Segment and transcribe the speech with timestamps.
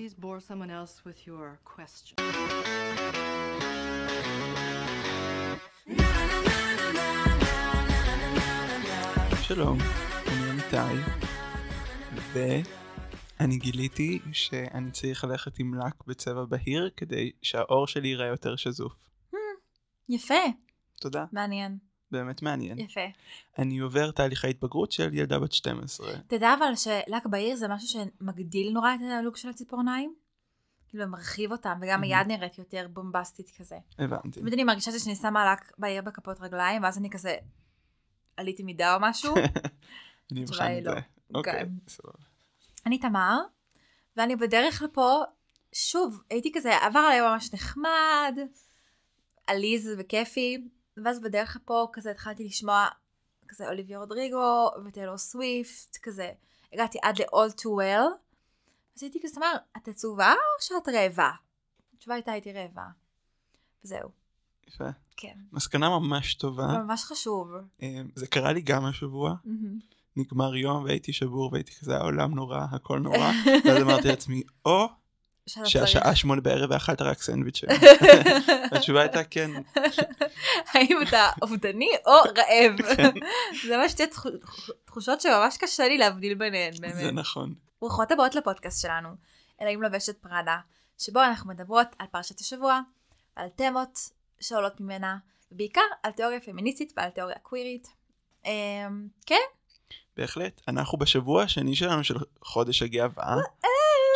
[0.00, 2.16] please bore someone else with your question?
[9.42, 9.78] שלום,
[10.26, 10.76] אני אמיתי,
[12.32, 18.92] ואני גיליתי שאני צריך ללכת עם לק בצבע בהיר כדי שהאור שלי ייראה יותר שזוף.
[20.08, 20.34] יפה,
[21.00, 21.78] תודה, מעניין,
[22.12, 22.78] באמת מעניין.
[22.78, 23.00] יפה.
[23.58, 26.12] אני עובר תהליכי התבגרות של ילדה בת 12.
[26.26, 30.14] תדע אבל שלק בהיר זה משהו שמגדיל נורא את הלוק של הציפורניים?
[30.88, 33.76] כאילו מרחיב אותם, וגם היד נראית יותר בומבסטית כזה.
[33.98, 34.40] הבנתי.
[34.40, 37.36] תמיד אני מרגישה שאני שמה לק בהיר בכפות רגליים, ואז אני כזה
[38.36, 39.34] עליתי מידה או משהו.
[40.32, 40.92] אני אבחן את לא.
[40.94, 41.00] זה.
[41.34, 41.64] אוקיי.
[41.88, 42.12] סבבה.
[42.86, 43.38] אני תמר,
[44.16, 45.22] ואני בדרך לפה,
[45.72, 48.38] שוב, הייתי כזה, עבר עליי ממש נחמד,
[49.46, 52.88] עליז וכיפי, ואז בדרך לפה כזה התחלתי לשמוע
[53.48, 56.32] כזה אוליביה רודריגו וטיילור סוויפט, כזה,
[56.72, 58.06] הגעתי עד ל-all too well,
[58.96, 61.30] אז הייתי כזה, תמר, את עצובה או שאת רעבה?
[61.94, 62.86] התשובה הייתה הייתי רעבה.
[63.84, 64.10] וזהו,
[64.68, 64.88] יפה.
[65.16, 65.38] כן.
[65.52, 66.66] מסקנה ממש טובה.
[66.66, 67.52] ממש חשוב.
[67.82, 69.34] אה, זה קרה לי גם השבוע.
[70.16, 73.30] נגמר יום והייתי שבור והייתי כזה העולם נורא הכל נורא
[73.64, 74.88] ואז אמרתי לעצמי או
[75.64, 76.16] שהשעה.
[76.16, 77.60] שמונה בערב ואכלת רק סנדוויץ'
[78.72, 79.50] התשובה הייתה כן
[80.68, 82.82] האם אתה אובדני או רעב?
[82.96, 83.10] כן.
[83.66, 84.28] זה ממש שתי תחו-
[84.84, 87.14] תחושות שממש קשה לי להבדיל ביניהן, זה באמת.
[87.14, 89.08] נכון ברוכות הבאות לפודקאסט שלנו,
[89.60, 90.56] אלוהים לובשת פראדה,
[90.98, 92.80] שבו אנחנו מדברות על פרשת השבוע,
[93.36, 93.98] על תמות
[94.40, 95.16] שעולות ממנה,
[95.52, 97.88] ובעיקר על תיאוריה פמיניסטית ועל תיאוריה קווירית.
[98.46, 99.36] אמ, כן,
[100.16, 103.36] בהחלט אנחנו בשבוע השני שלנו של חודש הגאווה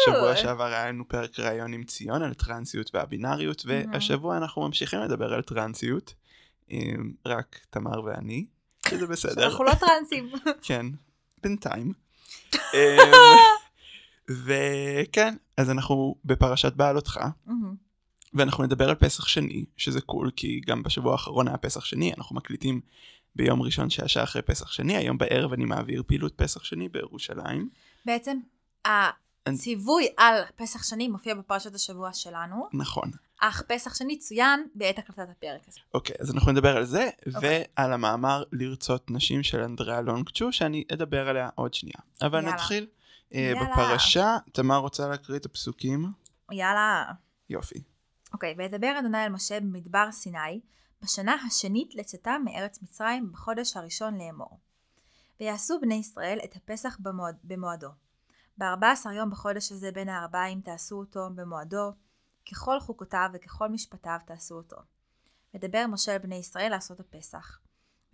[0.04, 5.34] שבוע שעבר היה לנו פרק ראיון עם ציון על טרנסיות והבינאריות והשבוע אנחנו ממשיכים לדבר
[5.34, 6.14] על טרנסיות
[7.26, 8.46] רק תמר ואני
[8.88, 10.30] שזה בסדר אנחנו לא טרנסים.
[10.68, 10.86] כן,
[11.42, 11.92] בינתיים.
[12.74, 13.12] אמ,
[14.30, 17.20] וכן, אז אנחנו בפרשת בעלותך.
[18.34, 22.36] ואנחנו נדבר על פסח שני, שזה קול, כי גם בשבוע האחרון היה פסח שני, אנחנו
[22.36, 22.80] מקליטים
[23.36, 27.68] ביום ראשון שעה אחרי פסח שני, היום בערב אני מעביר פעילות פסח שני בירושלים.
[28.06, 28.38] בעצם
[29.46, 33.10] הציווי על פסח שני מופיע בפרשת השבוע שלנו, נכון.
[33.40, 35.80] אך פסח שני צוין בעת הקלטת הפרק הזה.
[35.94, 37.64] אוקיי, אז אנחנו נדבר על זה, אוקיי.
[37.76, 41.98] ועל המאמר לרצות נשים של אנדריאה לונגצ'ו, שאני אדבר עליה עוד שנייה.
[42.22, 42.52] אבל יאללה.
[42.52, 42.86] נתחיל
[43.34, 43.72] אה, יאללה.
[43.72, 46.12] בפרשה, תמר רוצה להקריא את הפסוקים?
[46.52, 47.04] יאללה.
[47.50, 47.82] יופי.
[48.32, 50.60] אוקיי, וידבר אדוני אל משה במדבר סיני,
[51.02, 54.58] בשנה השנית לצאתם מארץ מצרים בחודש הראשון לאמור.
[55.40, 57.88] ויעשו בני ישראל את הפסח במועד, במועדו.
[58.58, 61.92] בארבע עשר יום בחודש הזה בין הארבעים תעשו אותו במועדו,
[62.50, 64.76] ככל חוקותיו וככל משפטיו תעשו אותו.
[65.54, 67.58] ודבר משה אל בני ישראל לעשות הפסח.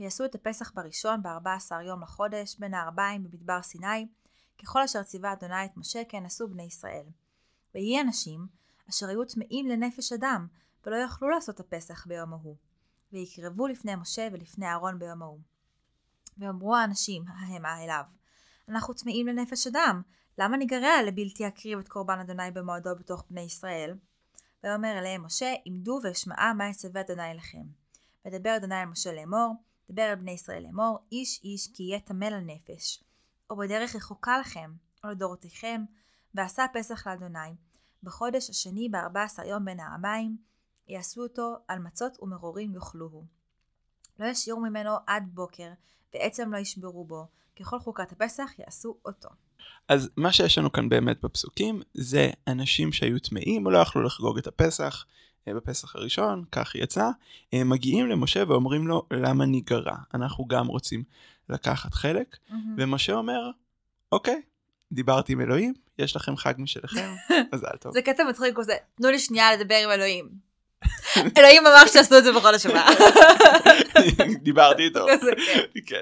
[0.00, 4.08] ויעשו את הפסח בראשון בארבע עשר יום לחודש בין הארבעים במדבר סיני,
[4.62, 7.06] ככל אשר ציווה אדוני את משה כן עשו בני ישראל.
[7.74, 8.46] ויהי אנשים
[8.90, 10.46] אשר היו טמאים לנפש אדם,
[10.84, 12.56] ולא יכלו לעשות הפסח ביום ההוא.
[13.12, 15.40] ויקרבו לפני משה ולפני אהרון ביום ההוא.
[16.38, 18.04] ואמרו האנשים ההמה אליו,
[18.68, 20.02] אנחנו טמאים לנפש אדם,
[20.38, 23.94] למה ניגרע לבלתי אקריב את קורבן אדוני במועדו בתוך בני ישראל?
[24.64, 27.62] ויאמר אליהם משה, עמדו ואשמעה מה יצווה אדוני לכם.
[28.24, 29.54] ודבר אדוני אל משה לאמור,
[29.90, 33.04] דבר אל בני ישראל לאמור, איש איש כי יהיה טמא לנפש.
[33.50, 34.72] או בדרך רחוקה לכם,
[35.04, 35.84] או לדורותיכם,
[36.34, 37.56] ועשה פסח לאדוני.
[38.02, 40.36] בחודש השני בארבע עשר יום בין הארבעים,
[40.88, 43.24] יעשו אותו על מצות ומרורים יאכלוהו.
[44.18, 45.72] לא ישירו ממנו עד בוקר,
[46.14, 47.26] ועצם לא ישברו בו,
[47.60, 49.28] ככל חוקת הפסח יעשו אותו.
[49.88, 54.46] אז מה שיש לנו כאן באמת בפסוקים זה אנשים שהיו טמאים ולא יכלו לחגוג את
[54.46, 55.06] הפסח
[55.48, 57.08] אה, בפסח הראשון, כך יצא,
[57.54, 61.02] אה, מגיעים למשה ואומרים לו למה ניגרע, אנחנו גם רוצים
[61.48, 62.36] לקחת חלק,
[62.76, 63.50] ומשה אומר
[64.12, 64.42] אוקיי,
[64.92, 67.14] דיברתי עם אלוהים, יש לכם חג משלכם,
[67.54, 67.92] מזל טוב.
[67.92, 70.28] זה קטע מצחיק כזה, תנו לי שנייה לדבר עם אלוהים.
[71.38, 72.88] אלוהים אמר שתעשו את זה בחודש הבא.
[74.42, 75.06] דיברתי איתו.
[75.86, 76.00] כן.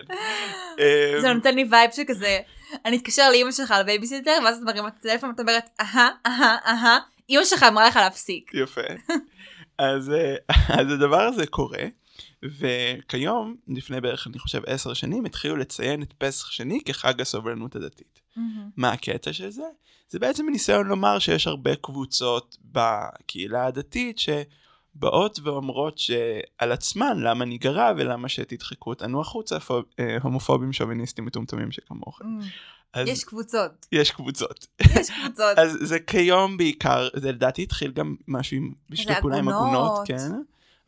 [0.76, 1.20] כן.
[1.20, 2.38] זה נותן לי וייב שכזה,
[2.84, 6.56] אני אתקשר לאמא שלך על בייביסיטר, ואז את מרימה את הטלפון ואת אומרת, אהה, אהה,
[6.66, 6.98] אהה,
[7.30, 8.50] אמא שלך אמרה לך להפסיק.
[8.54, 8.80] יפה.
[9.78, 10.34] אז, אה,
[10.80, 11.84] אז הדבר הזה קורה,
[12.44, 18.20] וכיום, לפני בערך אני חושב עשר שנים, התחילו לציין את פסח שני כחג הסובלנות הדתית.
[18.76, 19.62] מה הקטע של זה?
[20.08, 24.18] זה בעצם ניסיון לומר שיש הרבה קבוצות בקהילה הדתית
[24.98, 31.70] שבאות ואומרות שעל עצמן למה ניגרע ולמה שתדחקו אותנו החוצה פוב, אה, הומופובים שוביניסטים מטומטמים
[31.70, 32.24] שכמוכם.
[32.92, 34.66] אז יש קבוצות, יש קבוצות.
[34.80, 35.58] יש קבוצות.
[35.62, 39.98] אז זה כיום בעיקר, זה לדעתי התחיל גם משהו עם, בשיתוף פעולה עם עגונות.
[40.06, 40.28] כן?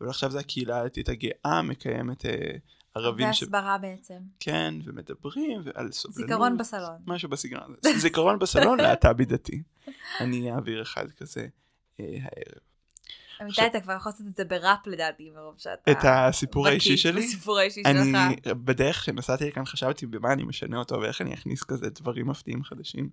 [0.01, 2.33] אבל עכשיו זה הקהילה הדתית הגאה מקיימת אה,
[2.95, 3.43] ערבים ש...
[3.43, 4.19] והסברה בעצם.
[4.41, 6.29] כן, ומדברים ועל סובלנות.
[6.29, 6.97] זיכרון בסלון.
[7.07, 7.99] משהו בסגנון הזה.
[7.99, 9.63] זיכרון בסלון להט"בי דתי.
[10.21, 11.47] אני אעביר אחד כזה
[12.01, 12.70] אה, הערב.
[13.43, 15.93] אמיתי, אתה כבר יכול לעשות את זה בראפ לדעתי, מרוב שאתה...
[15.93, 17.21] את הסיפור האישי שלי?
[17.21, 18.55] בסיפור האישי אני שלך.
[18.57, 23.11] בדרך שנסעתי לכאן חשבתי במה אני משנה אותו ואיך אני אכניס כזה דברים מפתיעים חדשים.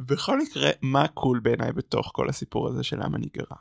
[0.00, 3.56] בכל מקרה, מה קול בעיניי בתוך כל הסיפור הזה של למה ניגרע?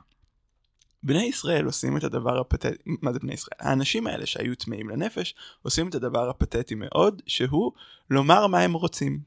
[1.03, 3.57] בני ישראל עושים את הדבר הפתטי, מה זה בני ישראל?
[3.59, 7.71] האנשים האלה שהיו טמאים לנפש עושים את הדבר הפתטי מאוד, שהוא
[8.09, 9.19] לומר מה הם רוצים.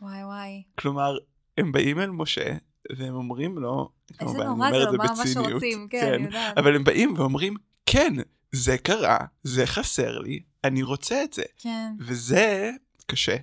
[0.00, 0.62] וואי וואי.
[0.78, 1.18] כלומר,
[1.58, 2.56] הם באים אל משה
[2.96, 5.88] והם אומרים לו, איזה כמובן, אני נורא אומר זה את זה לומר מה בציניות, שרוצים,
[5.90, 6.58] כן, אני יודעת.
[6.58, 7.56] אבל הם באים ואומרים,
[7.86, 8.14] כן,
[8.52, 11.42] זה קרה, זה חסר לי, אני רוצה את זה.
[11.58, 12.70] כן, וזה
[13.06, 13.36] קשה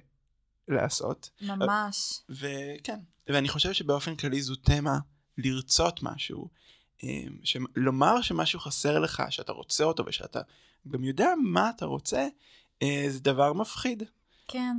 [0.68, 2.22] לעשות, ממש.
[2.30, 5.00] וכן, ואני חושב שבאופן כללי זו תמה
[5.38, 6.50] לרצות משהו,
[7.04, 7.38] אמ,
[7.76, 10.42] לומר שמשהו חסר לך, שאתה רוצה אותו ושאתה
[10.92, 12.28] גם יודע מה אתה רוצה,
[12.84, 14.04] אה, זה דבר מפחיד.
[14.48, 14.78] כן.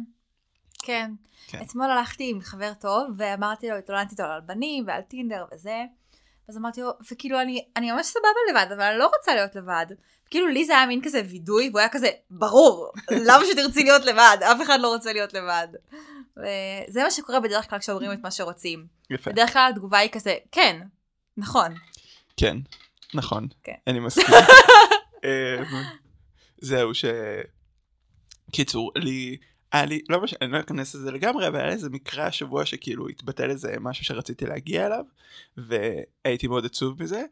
[0.82, 1.10] כן.
[1.46, 1.62] כן.
[1.62, 5.84] אתמול הלכתי עם חבר טוב, ואמרתי לו, התלוננתי אותו על בנים ועל טינדר וזה,
[6.48, 9.86] אז אמרתי לו, וכאילו אני, אני ממש סבבה לבד, אבל אני לא רוצה להיות לבד.
[10.30, 14.36] כאילו לי זה היה מין כזה וידוי, והוא היה כזה, ברור, למה שתרצי להיות לבד?
[14.42, 15.68] אף אחד לא רוצה להיות לבד.
[16.36, 18.86] וזה מה שקורה בדרך כלל כשאומרים את מה שרוצים.
[19.10, 19.30] יפה.
[19.30, 20.80] בדרך כלל התגובה היא כזה, כן,
[21.36, 21.74] נכון.
[22.36, 22.56] כן,
[23.14, 23.74] נכון, כן.
[23.86, 24.34] אני מסכים.
[25.24, 25.82] אמ,
[26.58, 27.04] זהו ש...
[28.52, 29.36] קיצור, לי,
[29.72, 32.66] היה לי, לא משנה, אני לא אכנס לזה לגמרי, אבל היה לי איזה מקרה השבוע
[32.66, 35.04] שכאילו התבטל איזה משהו שרציתי להגיע אליו,
[35.56, 37.24] והייתי מאוד עצוב מזה,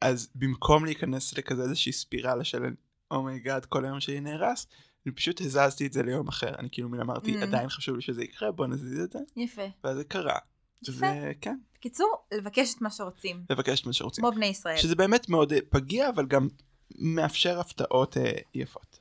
[0.00, 2.62] אז במקום להיכנס לכזה איזושהי ספירלה של
[3.10, 4.66] oh my God, כל היום שלי נהרס,
[5.06, 7.42] אני פשוט הזזתי את זה ליום אחר, אני כאילו אמרתי, Mm.
[7.42, 9.62] עדיין חשוב לי שזה יקרה, בוא נזיז את זה, יפה.
[9.84, 10.38] ואז זה קרה.
[10.88, 11.06] יפה.
[11.30, 13.44] וכן, בקיצור, לבקש את מה שרוצים.
[13.50, 14.24] לבקש את מה שרוצים.
[14.24, 14.76] כמו בני ישראל.
[14.76, 16.48] שזה באמת מאוד אה, פגיע, אבל גם
[16.98, 18.98] מאפשר הפתעות אה, יפות.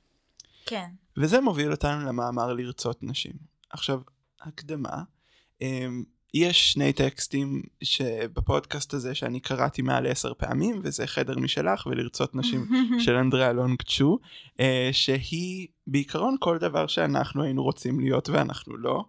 [0.66, 0.90] כן.
[1.18, 3.34] וזה מוביל אותנו למאמר לרצות נשים.
[3.70, 4.02] עכשיו,
[4.42, 5.04] הקדמה,
[5.62, 6.04] אמ,
[6.34, 12.66] יש שני טקסטים שבפודקאסט הזה שאני קראתי מעל עשר פעמים, וזה חדר משלך ולרצות נשים
[13.06, 14.20] של אנדריאה לונג צ'ו,
[14.60, 19.04] אה, שהיא בעיקרון כל דבר שאנחנו היינו רוצים להיות ואנחנו לא,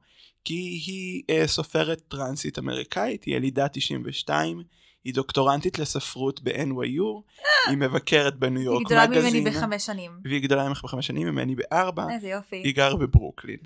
[0.45, 0.55] כי
[0.87, 4.63] היא אה, סופרת טרנסית אמריקאית, היא ילידה 92,
[5.05, 7.23] היא דוקטורנטית לספרות ב-NYU,
[7.69, 9.37] היא מבקרת בניו היא יורק גדולה מגזין.
[9.37, 10.11] ממני בחמש שנים.
[10.25, 12.07] והיא גדולה ממך בחמש שנים, ממני בארבע.
[12.11, 12.57] איזה יופי.
[12.57, 13.59] היא גרה בברוקלין.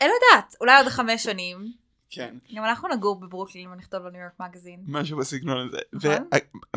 [0.00, 1.72] אין לדעת, אולי עוד חמש שנים.
[2.10, 2.34] כן.
[2.56, 4.80] גם אנחנו נגור בברוקלין ונכתוב בניו יורק מגזין.
[4.86, 5.78] משהו בסגנון הזה.
[5.92, 6.26] נכון.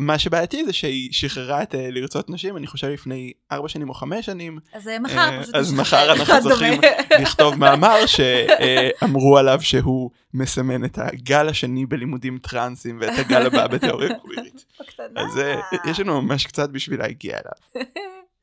[0.00, 3.94] ומה שבעייתי זה שהיא שחררה את אה, לרצות נשים, אני חושב לפני ארבע שנים או
[3.94, 4.58] חמש שנים.
[4.72, 6.80] אז אה, מחר אה, פשוט אז מחר אנחנו צריכים.
[7.20, 14.18] לכתוב מאמר שאמרו עליו שהוא מסמן את הגל השני בלימודים טרנסים ואת הגל הבא בתיאוריה
[14.18, 14.64] קווירית.
[15.16, 15.40] אז
[15.84, 17.86] יש לנו ממש קצת בשביל להגיע אליו.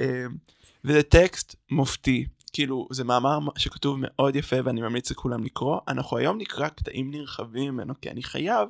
[0.85, 5.80] וזה טקסט מופתי, כאילו זה מאמר שכתוב מאוד יפה ואני ממליץ לכולם לקרוא.
[5.88, 8.69] אנחנו היום נקרא קטעים נרחבים ממנו כי אני חייב,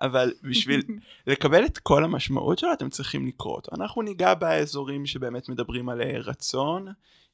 [0.00, 0.82] אבל בשביל
[1.26, 3.70] לקבל את כל המשמעות שלו אתם צריכים לקרוא אותו.
[3.74, 6.88] אנחנו ניגע באזורים שבאמת מדברים על אה, רצון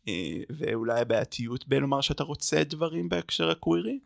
[0.09, 3.99] אה, ואולי הבעייתיות בלומר שאתה רוצה דברים בהקשר הקווירי.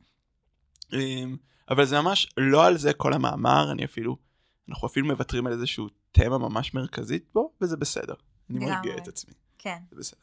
[0.92, 1.24] אה,
[1.70, 4.16] אבל זה ממש לא על זה כל המאמר, אני אפילו,
[4.68, 8.14] אנחנו אפילו מוותרים על איזשהו תמה ממש מרכזית בו, וזה בסדר.
[8.50, 8.66] אני.
[8.66, 9.78] מרגיע את עצמי, כן.
[9.90, 10.20] זה בסדר.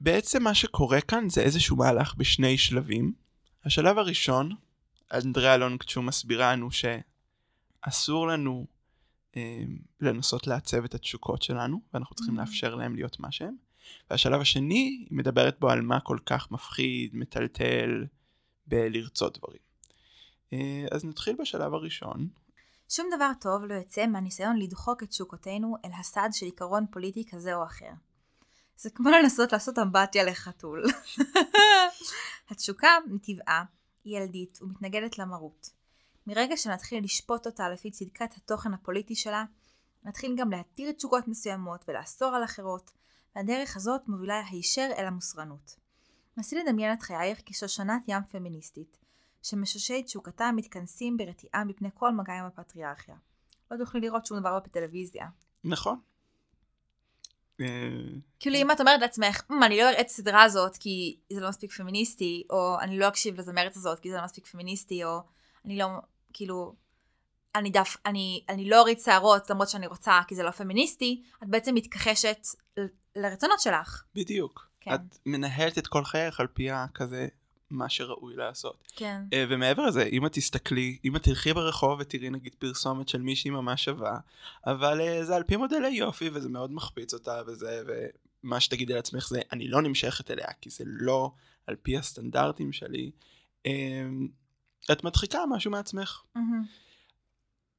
[0.00, 3.12] בעצם מה שקורה כאן זה איזשהו מהלך בשני שלבים.
[3.64, 4.50] השלב הראשון,
[5.12, 8.66] אנדריאה לונגצ'ו מסבירה לנו שאסור לנו
[9.36, 9.62] אה,
[10.00, 12.40] לנסות לעצב את התשוקות שלנו, ואנחנו צריכים Mhm.
[12.40, 13.54] לאפשר להם להיות מה שהם.
[14.10, 18.06] והשלב השני, היא מדברת בו על מה כל כך מפחיד, מטלטל,
[18.66, 19.60] בלרצות דברים.
[20.52, 22.28] אה, אז נתחיל בשלב הראשון.
[22.88, 27.54] שום דבר טוב לא יוצא מהניסיון לדחוק את תשוקותינו אל הסד של עיקרון פוליטי כזה
[27.54, 27.90] או אחר.
[28.82, 30.84] זה כמו לנסות לעשות אמבטיה לחתול.
[32.50, 33.64] התשוקה, מטבעה,
[34.04, 35.70] היא ילדית ומתנגדת למרות.
[36.26, 39.44] מרגע שנתחיל לשפוט אותה לפי צדקת התוכן הפוליטי שלה,
[40.04, 42.90] נתחיל גם להתיר תשוקות מסוימות ולאסור על אחרות,
[43.36, 45.76] והדרך הזאת מובילה הישר אל המוסרנות.
[46.36, 48.98] נסי לדמיין את חייך כשושנת ים פמיניסטית,
[49.42, 53.16] שמשושי תשוקתה מתכנסים ברתיעה מפני כל מגע עם הפטריארכיה.
[53.70, 55.26] לא תוכלי לראות שום דבר בטלוויזיה.
[55.64, 56.00] נכון.
[57.60, 57.66] אה,
[58.40, 61.48] כאילו אם את אומרת לעצמך, "מ, אני לא אראה את הסדרה הזאת כי זה לא
[61.48, 65.20] מספיק פמיניסטי, או אני לא אקשיב לזמרת הזאת כי זה לא מספיק פמיניסטי, או
[65.64, 65.86] אני לא,
[66.32, 66.74] כאילו,
[67.54, 71.48] אני דף, אני, אני לא אוריד שערות למרות שאני רוצה כי זה לא פמיניסטי, את
[71.48, 72.46] בעצם מתכחשת
[73.16, 74.02] לרצונות שלך.
[74.14, 74.70] בדיוק.
[74.80, 74.94] כן.
[74.94, 77.28] את מנהלת את כל חייך על פי הכזה
[77.70, 78.92] מה שראוי לעשות.
[78.96, 79.22] כן.
[79.32, 83.50] אה, ומעבר לזה, אם את תסתכלי, אם את תלכי ברחוב ותראי נגיד פרסומת של מישהי
[83.50, 84.18] ממש שווה,
[84.66, 87.82] אבל אה, זה על פי מודלי יופי וזה מאוד מחפיץ אותה וזה,
[88.42, 91.32] מה שתגידי לעצמך זה אני לא נמשכת אליה כי זה לא
[91.66, 93.10] על פי הסטנדרטים שלי,
[93.66, 94.28] אמ,
[94.92, 96.22] את מדחיקה משהו מעצמך.
[96.34, 96.64] מהמם.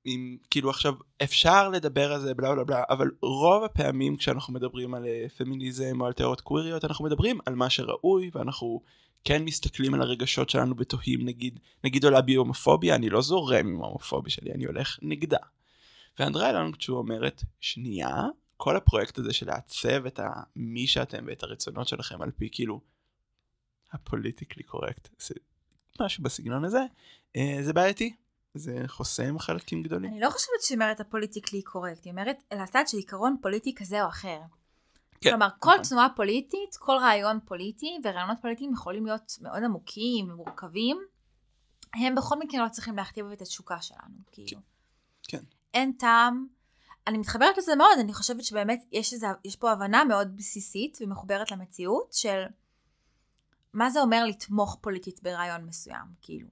[0.05, 0.93] אם כאילו עכשיו
[1.23, 6.01] אפשר לדבר על זה בלה בלה בלה אבל רוב הפעמים כשאנחנו מדברים על אה, פמיניזם
[6.01, 8.81] או על תיאוריות קוויריות אנחנו מדברים על מה שראוי ואנחנו
[9.23, 13.81] כן מסתכלים על הרגשות שלנו ותוהים נגיד נגיד עולה בי הומופוביה אני לא זורם עם
[13.81, 15.37] ההומופוביה שלי אני הולך נגדה.
[16.19, 18.25] ואנדריה לנגצ'ו אומרת שנייה
[18.57, 20.19] כל הפרויקט הזה של לעצב את
[20.55, 22.81] מי שאתם ואת הרצונות שלכם על פי כאילו
[23.91, 25.35] ה politically correct זה
[26.01, 26.81] משהו בסגנון הזה
[27.35, 28.15] אה, זה בעייתי
[28.53, 30.11] זה חוסם חלקים גדולים.
[30.11, 33.75] אני לא חושבת שהיא אומרת ה politically correct, היא אומרת על הצד של עיקרון פוליטי
[33.75, 34.39] כזה או אחר.
[35.21, 35.73] כן, כלומר, כל.
[35.89, 40.97] תנועה פוליטית, כל רעיון פוליטי ורעיונות פוליטיים יכולים להיות מאוד עמוקים ומורכבים.
[41.93, 44.61] הם בכל מקרה לא צריכים להכתיב את התשוקה שלנו, כאילו.
[45.23, 45.43] כן.
[45.73, 46.47] אין טעם.
[47.07, 51.51] אני מתחברת לזה מאוד, אני חושבת שבאמת יש, איזה, יש פה הבנה מאוד בסיסית ומחוברת
[51.51, 52.43] למציאות של
[53.73, 56.47] מה זה אומר לתמוך פוליטית ברעיון מסוים, כאילו.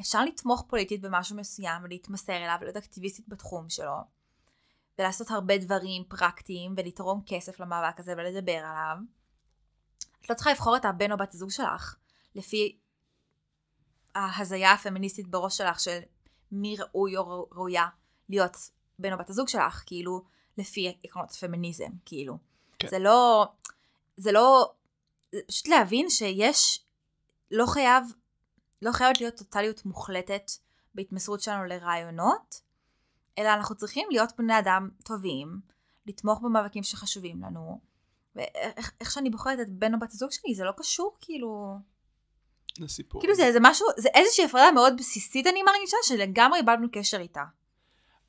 [0.00, 4.15] אפשר לתמוך פוליטית במשהו מסוים ולהתמסר אליו ולהיות אקטיביסטית בתחום שלו,
[4.98, 8.96] ולעשות הרבה דברים פרקטיים ולתרום כסף למאבק הזה ולדבר עליו.
[10.20, 11.96] את לא צריכה לבחור את הבן או בת הזוג שלך
[12.34, 12.78] לפי
[14.14, 15.98] ההזיה הפמיניסטית בראש שלך של
[16.52, 17.86] מי ראוי או ראויה
[18.28, 18.56] להיות
[18.98, 20.24] בן או בת הזוג שלך, כאילו,
[20.58, 22.38] לפי עקרונות הפמיניזם, כאילו.
[22.78, 22.88] כן.
[22.88, 23.46] זה לא,
[24.16, 24.72] זה לא,
[25.32, 26.84] זה פשוט להבין שיש,
[27.50, 28.04] לא חייב,
[28.82, 30.50] לא חייבת להיות טוטליות מוחלטת
[30.94, 32.60] בהתמסרות שלנו לרעיונות,
[33.38, 35.60] אלא אנחנו צריכים להיות בני אדם טובים,
[36.06, 37.80] לתמוך במאבקים שחשובים לנו,
[38.36, 41.78] ואיך איך שאני בוחרת את בן או בת הזוג שלי, זה לא קשור, כאילו...
[42.78, 43.20] לסיפור.
[43.20, 47.44] כאילו זה, זה משהו, זה איזושהי הפרדה מאוד בסיסית אני מרגישה, שלגמרי איבדנו קשר איתה.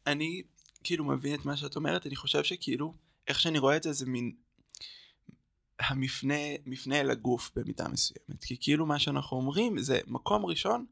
[0.08, 0.44] אני
[0.84, 2.94] כאילו מבין את מה שאת אומרת, אני חושב שכאילו,
[3.28, 4.32] איך שאני רואה את זה, זה מין
[5.80, 6.36] המפנה
[6.66, 8.44] מפנה אל הגוף במידה מסוימת.
[8.44, 10.86] כי כאילו מה שאנחנו אומרים זה מקום ראשון,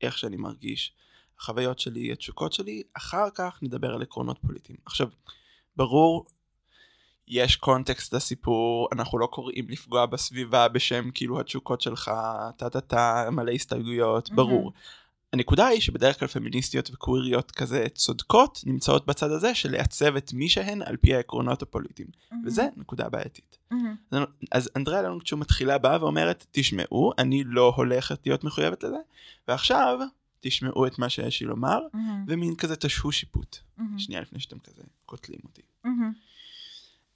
[0.00, 0.94] איך שאני מרגיש,
[1.40, 4.78] החוויות שלי, התשוקות שלי, אחר כך נדבר על עקרונות פוליטיים.
[4.86, 5.08] עכשיו,
[5.76, 6.26] ברור,
[7.28, 12.10] יש קונטקסט לסיפור, אנחנו לא קוראים לפגוע בסביבה בשם כאילו התשוקות שלך,
[12.56, 14.36] טה טה טה, מלא הסתייגויות, מהמם.
[14.36, 14.72] ברור.
[15.32, 20.48] הנקודה היא שבדרך כלל פמיניסטיות וקוויריות כזה צודקות נמצאות בצד הזה של לייצב את מי
[20.48, 22.08] שהן על פי העקרונות הפוליטיים
[22.44, 23.58] וזה נקודה בעייתית.
[23.70, 24.24] מהמם.
[24.52, 28.98] אז אנדריה לנגצ'ו מתחילה באה ואומרת תשמעו אני לא הולכת להיות מחויבת לזה
[29.48, 29.98] ועכשיו
[30.40, 32.24] תשמעו את מה שיש לי לומר מהמם.
[32.28, 33.98] ומין כזה תשהו שיפוט מהמם.
[33.98, 35.62] שנייה לפני שאתם כזה קוטלים אותי.
[35.84, 36.12] מהמם.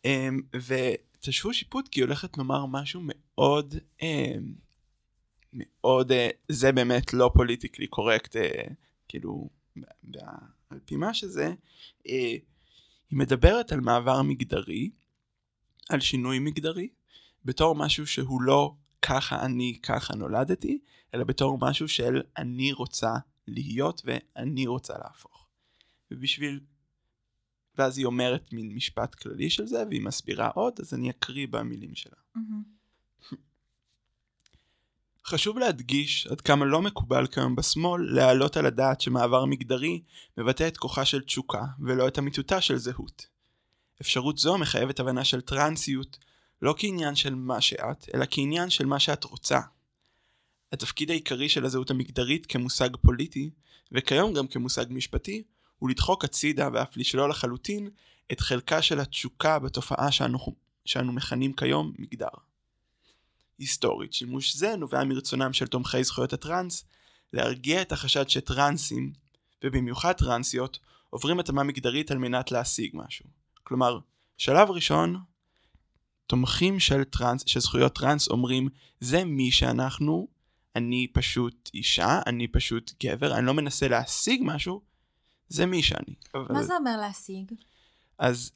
[0.04, 4.52] אמ, ותשבו שיפוט כי היא הולכת לומר משהו מאוד אמ,
[5.52, 8.64] מאוד אה, זה באמת לא פוליטיקלי קורקט אה,
[9.08, 9.48] כאילו
[10.70, 11.54] על פי מה שזה
[12.08, 12.36] אה,
[13.10, 14.90] היא מדברת על מעבר מגדרי
[15.88, 16.88] על שינוי מגדרי
[17.44, 20.78] בתור משהו שהוא לא ככה אני ככה נולדתי
[21.14, 23.12] אלא בתור משהו של אני רוצה
[23.46, 25.46] להיות ואני רוצה להפוך
[26.10, 26.60] ובשביל
[27.78, 31.94] ואז היא אומרת מין משפט כללי של זה והיא מסבירה עוד אז אני אקריא במילים
[31.94, 32.16] שלה.
[32.34, 32.62] מהמם.
[35.30, 40.02] חשוב להדגיש עד כמה לא מקובל כיום בשמאל להעלות על הדעת שמעבר מגדרי
[40.38, 43.26] מבטא את כוחה של תשוקה ולא את אמיתותה של זהות.
[44.00, 46.18] אפשרות זו מחייבת הבנה של טרנסיות
[46.62, 49.60] לא כעניין של מה שאת, אלא כעניין של מה שאת רוצה.
[50.72, 53.50] התפקיד העיקרי של הזהות המגדרית כמושג פוליטי,
[53.92, 55.42] וכיום גם כמושג משפטי,
[55.78, 57.90] הוא לדחוק הצידה ואף לשלול לחלוטין
[58.32, 60.38] את חלקה של התשוקה בתופעה שאנו,
[60.84, 62.28] שאנו מכנים כיום מגדר.
[63.58, 66.84] היסטורית, שימוש זה נובע מרצונם של תומכי זכויות הטראנס
[67.32, 69.12] להרגיע את החשד שטרנסים,
[69.64, 70.78] ובמיוחד טרנסיות,
[71.10, 73.24] עוברים התאמה מגדרית על מנת להשיג משהו.
[73.62, 73.98] כלומר,
[74.38, 75.16] שלב ראשון,
[76.30, 78.68] תומכים של, טרנס, של זכויות טרנס אומרים,
[79.00, 80.28] זה מי שאנחנו,
[80.76, 84.80] אני פשוט אישה, אני פשוט גבר, אני לא מנסה להשיג משהו,
[85.48, 86.14] זה מי שאני.
[86.34, 87.52] מה אבל- זה אומר להשיג?
[88.18, 88.52] אז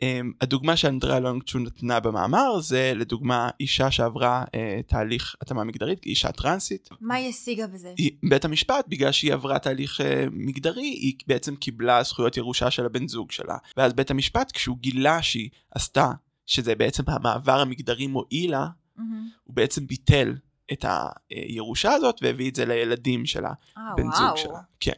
[0.00, 0.02] um,
[0.40, 4.50] הדוגמה שאנדריה לונגצ'ו נתנה במאמר זה לדוגמה אישה שעברה uh,
[4.86, 6.88] תהליך התאמה מגדרית, אישה טרנסית.
[7.00, 7.94] מה היא השיגה בזה?
[7.96, 12.86] היא, בית המשפט, בגלל שהיא עברה תהליך uh, מגדרי, היא בעצם קיבלה זכויות ירושה של
[12.86, 13.56] הבן זוג שלה.
[13.76, 16.12] ואז בית המשפט, כשהוא גילה שהיא עשתה,
[16.46, 19.28] שזה בעצם המעבר המגדרי מועיל לה, מהמם.
[19.44, 20.34] הוא בעצם ביטל
[20.72, 20.84] את
[21.30, 23.52] הירושה הזאת והביא את זה לילדים שלה.
[23.78, 24.16] אה, בן וואו.
[24.16, 24.60] זוג שלה.
[24.80, 24.92] כן.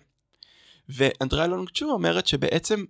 [0.88, 2.85] ואנדריה לונגצ'ו אומרת שבעצם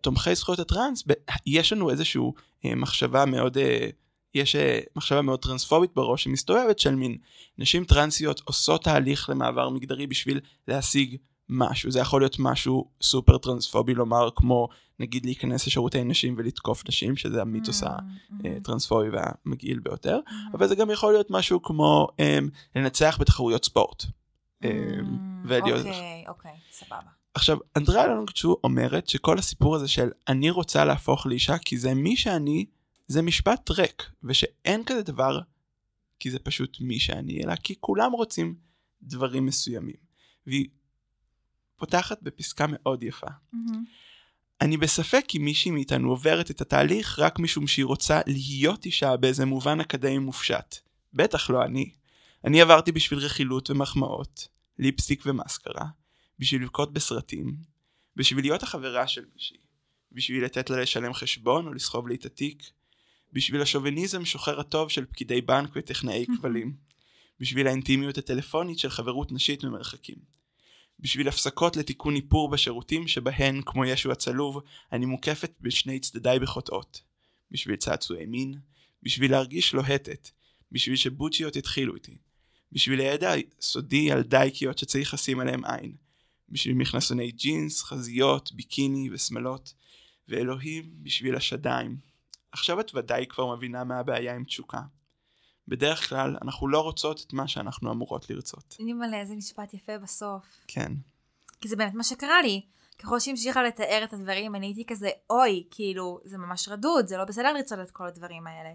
[0.00, 1.04] תומכי זכויות הטראנס,
[1.46, 3.88] יש לנו איזשהו אה, מחשבה מאוד, אה,
[4.34, 7.16] יש אה, מחשבה מאוד טרנספובית בראש שמסתובבת של מין
[7.58, 11.16] נשים טרנסיות עושות תהליך למעבר מגדרי בשביל להשיג
[11.52, 11.90] משהו.
[11.90, 14.68] זה יכול להיות משהו סופר טרנספובי לומר, כמו
[14.98, 20.30] נגיד להיכנס לשירותי נשים ולתקוף נשים, שזה המיתוס Mm, mm, הטרנספובי והמגעיל ביותר, mm.
[20.54, 24.04] אבל זה גם יכול להיות משהו כמו um, לנצח בתחרויות ספורט.
[25.44, 25.86] ולהיות...
[25.86, 27.10] אוקיי, אוקיי, סבבה.
[27.34, 32.16] עכשיו, אנדריה לונגצ'ו אומרת שכל הסיפור הזה של אני רוצה להפוך לאישה כי זה מי
[32.16, 32.66] שאני,
[33.06, 35.40] זה משפט ריק, ושאין כזה דבר
[36.20, 38.54] כי זה פשוט מי שאני, אלא כי כולם רוצים
[39.02, 39.96] דברים מסוימים.
[40.46, 40.68] והיא
[41.82, 43.26] פותחת בפסקה מאוד יפה.
[43.52, 43.84] מהמם.
[44.60, 49.44] אני בספק אם מישהי מאיתנו עוברת את התהליך רק משום שהיא רוצה להיות אישה באיזה
[49.44, 50.76] מובן אקדמי מופשט.
[51.14, 51.90] בטח לא אני.
[52.44, 54.48] אני עברתי בשביל רכילות ומחמאות,
[54.78, 55.84] ליפסטיק ומסקרה,
[56.38, 57.56] בשביל לבכות בסרטים,
[58.16, 59.56] בשביל להיות החברה של מישהי,
[60.12, 62.62] בשביל לתת לה לשלם חשבון או לסחוב לי את התיק,
[63.32, 66.76] בשביל השוביניזם שוחר הטוב של פקידי בנק וטכנאי כבלים,
[67.40, 70.41] בשביל האינטימיות הטלפונית של חברות נשית ממרחקים.
[71.02, 74.60] בשביל הפסקות לתיקון איפור בשירותים שבהן, כמו ישו הצלוב,
[74.92, 77.02] אני מוקפת בשני צדדיי בחוטאות.
[77.50, 78.54] בשביל צעצועי מין,
[79.02, 80.30] בשביל להרגיש לוהטת,
[80.72, 82.16] בשביל שבוצ'יות יתחילו איתי,
[82.72, 85.96] בשביל הידע סודי על דייקיות שצריך לשים עליהם עין,
[86.48, 89.74] בשביל מכנסוני ג'ינס, חזיות, ביקיני ושמלות,
[90.28, 91.96] ואלוהים בשביל השדיים.
[92.52, 94.80] עכשיו את ודאי כבר מבינה מה הבעיה עם תשוקה.
[95.68, 98.76] בדרך כלל אנחנו לא רוצות את מה שאנחנו אמורות לרצות.
[98.78, 100.44] אימא'לה, איזה משפט יפה בסוף.
[100.66, 100.92] כן.
[101.60, 102.62] כי זה באמת מה שקרה לי.
[102.98, 107.24] ככל שהמשיכה לתאר את הדברים, אני הייתי כזה, אוי, כאילו, זה ממש רדוד, זה לא
[107.24, 108.70] בסדר לרצות את כל הדברים האלה.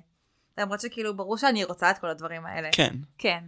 [0.58, 2.70] למרות שכאילו, ברור שאני רוצה את כל הדברים האלה.
[2.72, 2.96] כן.
[3.17, 3.44] כן.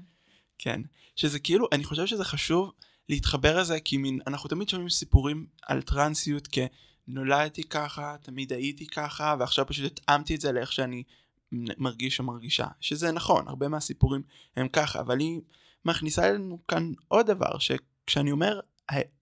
[0.57, 0.81] כן.
[1.15, 2.71] שזה כאילו, אני חושב שזה חשוב
[3.09, 9.35] להתחבר לזה, כי מין, אנחנו תמיד שומעים סיפורים על טרנסיות כנולדתי ככה, תמיד הייתי ככה,
[9.39, 11.03] ועכשיו פשוט התאמתי את זה לאיך שאני
[11.51, 12.67] מרגיש או מרגישה.
[12.79, 14.21] שזה נכון, הרבה מהסיפורים
[14.55, 15.41] הם ככה, אבל היא
[15.85, 18.59] מכניסה אלינו כאן עוד דבר, שכשאני אומר,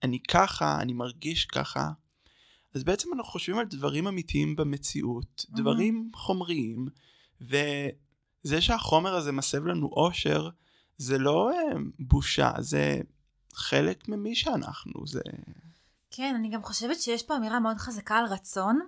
[0.02, 1.90] אני ככה, אני מרגיש ככה,
[2.74, 5.56] אז בעצם אנחנו חושבים על דברים אמיתיים במציאות, Mhm.
[5.56, 6.88] דברים חומריים,
[7.40, 10.48] וזה שהחומר הזה מסב לנו אושר,
[10.98, 11.56] זה לא אה,
[11.98, 13.00] בושה, זה
[13.54, 15.20] חלק ממי שאנחנו, זה...
[16.10, 18.80] כן, אני גם חושבת שיש פה אמירה מאוד חזקה על רצון.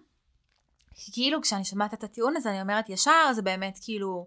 [1.13, 4.27] כאילו כשאני שומעת את הטיעון הזה, אני אומרת ישר, זה באמת כאילו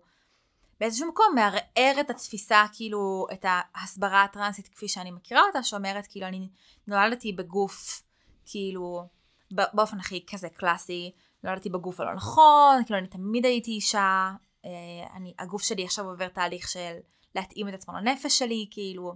[0.80, 6.28] באיזשהו מקום מערער את התפיסה, כאילו, את ההסברה הטרנסית כפי שאני מכירה אותה, שאומרת כאילו
[6.28, 6.50] אני
[6.88, 8.04] נולדתי בגוף,
[8.46, 9.08] כאילו,
[9.52, 11.12] באופן הכי כזה קלאסי,
[11.44, 14.32] נולדתי בגוף הלא נכון, כאילו אני תמיד הייתי אישה,
[14.66, 14.70] אה,
[15.16, 16.98] אני, הגוף שלי עכשיו עובר תהליך של
[17.36, 19.16] להתאים את עצמו לנפש שלי, כאילו,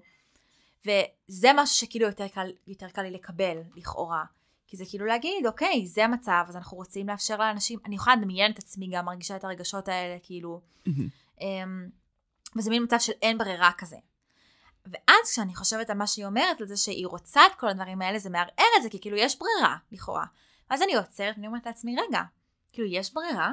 [0.81, 4.23] וזה משהו שכאילו יותר קל, יותר קל לי לקבל, לכאורה.
[4.67, 8.51] כי זה כאילו להגיד, אוקיי, זה המצב, אז אנחנו רוצים לאפשר לאנשים, אני יכולה לדמיין
[8.51, 10.61] את עצמי גם מרגישה את הרגשות האלה, כאילו,
[11.41, 11.89] אמ,
[12.57, 13.97] וזה מין מצב של אין ברירה כזה.
[14.85, 18.19] ואז כשאני חושבת על מה שהיא אומרת, על זה שהיא רוצה את כל הדברים האלה,
[18.19, 20.25] זה מערער את זה, כי כאילו יש ברירה, לכאורה.
[20.69, 22.21] ואז אני עוצרת ואני אומרת לעצמי, רגע,
[22.71, 23.51] כאילו יש ברירה,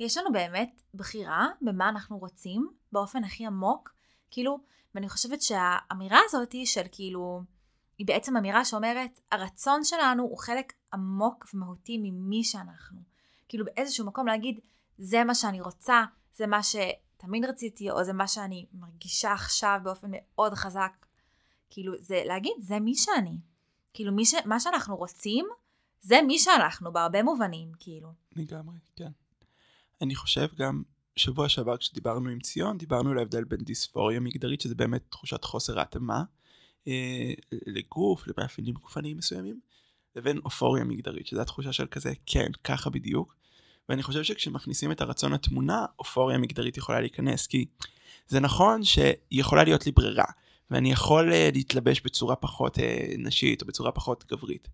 [0.00, 3.94] יש לנו באמת בחירה במה אנחנו רוצים, באופן הכי עמוק,
[4.30, 4.58] כאילו,
[4.94, 7.42] ואני חושבת שהאמירה הזאת היא של כאילו,
[7.98, 13.00] היא בעצם אמירה שאומרת, הרצון שלנו הוא חלק עמוק ומהותי ממי שאנחנו.
[13.48, 14.60] כאילו באיזשהו מקום להגיד,
[14.98, 16.04] זה מה שאני רוצה,
[16.34, 21.06] זה מה שתמיד רציתי, או זה מה שאני מרגישה עכשיו באופן מאוד חזק.
[21.70, 23.38] כאילו, זה להגיד, זה מי שאני.
[23.94, 24.34] כאילו, מי ש...
[24.44, 25.46] מה שאנחנו רוצים,
[26.00, 28.12] זה מי שאנחנו, בהרבה מובנים, כאילו.
[28.36, 29.10] לגמרי, כן.
[30.02, 30.82] אני חושב גם,
[31.16, 35.80] שבוע שעבר כשדיברנו עם ציון, דיברנו על ההבדל בין דיספוריה מגדרית, שזה באמת תחושת חוסר
[35.80, 36.24] התאמה
[37.66, 39.60] לגוף, למאפיינים גופניים מסוימים,
[40.16, 43.36] לבין אופוריה מגדרית, שזו התחושה של כזה, כן, ככה בדיוק.
[43.88, 47.66] ואני חושב שכשמכניסים את הרצון לתמונה, אופוריה מגדרית יכולה להיכנס, כי
[48.28, 50.24] זה נכון שיכולה להיות לי ברירה,
[50.70, 52.80] ואני יכול uh, להתלבש בצורה פחות uh,
[53.18, 54.68] נשית או בצורה פחות גברית,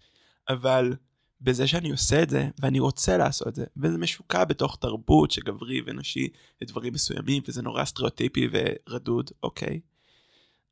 [0.49, 0.93] אבל
[1.41, 5.81] בזה שאני עושה את זה, ואני רוצה לעשות את זה, וזה משוקע בתוך תרבות שגברי
[5.87, 6.29] ונשי
[6.63, 9.81] לדברים מסוימים, וזה נורא סטריאוטיפי ורדוד, אוקיי.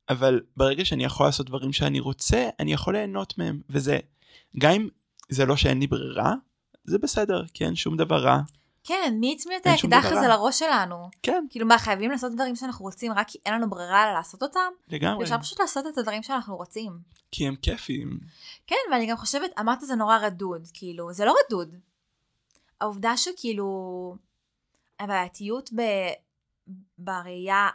[0.09, 3.99] אבל ברגע שאני יכול לעשות דברים שאני רוצה, אני יכול ליהנות מהם, וזה,
[4.59, 4.87] גם אם
[5.29, 6.33] זה לא שאין לי ברירה,
[6.83, 8.39] זה בסדר, כי אין שום דבר רע.
[8.83, 10.27] כן, מי הצמיד את האקדח הזה.
[10.27, 11.09] לראש שלנו?
[11.23, 14.71] כן, כאילו מה, חייבים לעשות דברים שאנחנו רוצים רק כי אין לנו ברירה לעשות אותם?
[14.87, 15.23] לגמרי.
[15.23, 16.99] אפשר פשוט לעשות את הדברים שאנחנו רוצים.
[17.31, 18.19] כי הם כיפים.
[18.67, 21.75] כן, ואני גם חושבת, אמרת זה נורא רדוד, כאילו, זה לא רדוד.
[22.81, 24.15] העובדה שכאילו,
[24.99, 25.81] הבעייתיות ב...
[26.97, 27.69] בראייה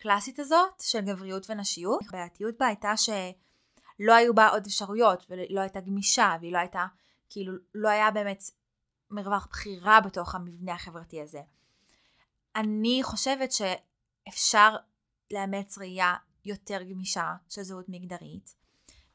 [0.00, 5.80] הקלאסית הזאת של גבריות ונשיות, הבעייתיות בה הייתה שלא היו בה עוד אפשרויות, ולא הייתה
[5.80, 6.86] גמישה, והיא לא הייתה,
[7.30, 8.42] כאילו, לא היה באמת
[9.10, 11.40] מרווח בחירה בתוך המבנה החברתי הזה.
[12.56, 14.76] אני חושבת שאפשר
[15.30, 18.54] לאמץ ראייה יותר גמישה של זהות מגדרית,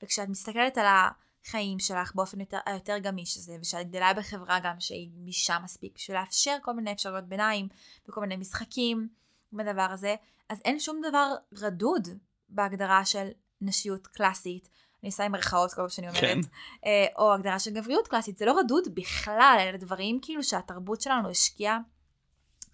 [0.04, 5.10] וכשאת מסתכלת על החיים שלך באופן יותר, היותר גמיש הזה, ושאת גדלה בחברה גם שהיא
[5.12, 7.68] גמישה מספיק בשביל לאפשר כל מיני אפשרויות ביניים,
[8.10, 9.10] וכל מיני משחקים
[9.58, 10.16] בדבר הזה,
[10.50, 12.08] אז אין שום דבר רדוד
[12.50, 13.28] בהגדרה של
[13.62, 14.70] נשיות קלאסית.
[15.04, 16.40] אני עושה עם מרכאות כל פעם שאני אומרת, כן.
[16.86, 21.30] אה, או הגדרה של גבריות קלאסית, זה לא רדוד בכלל, אלה דברים כאילו שהתרבות שלנו
[21.30, 21.80] השקיעה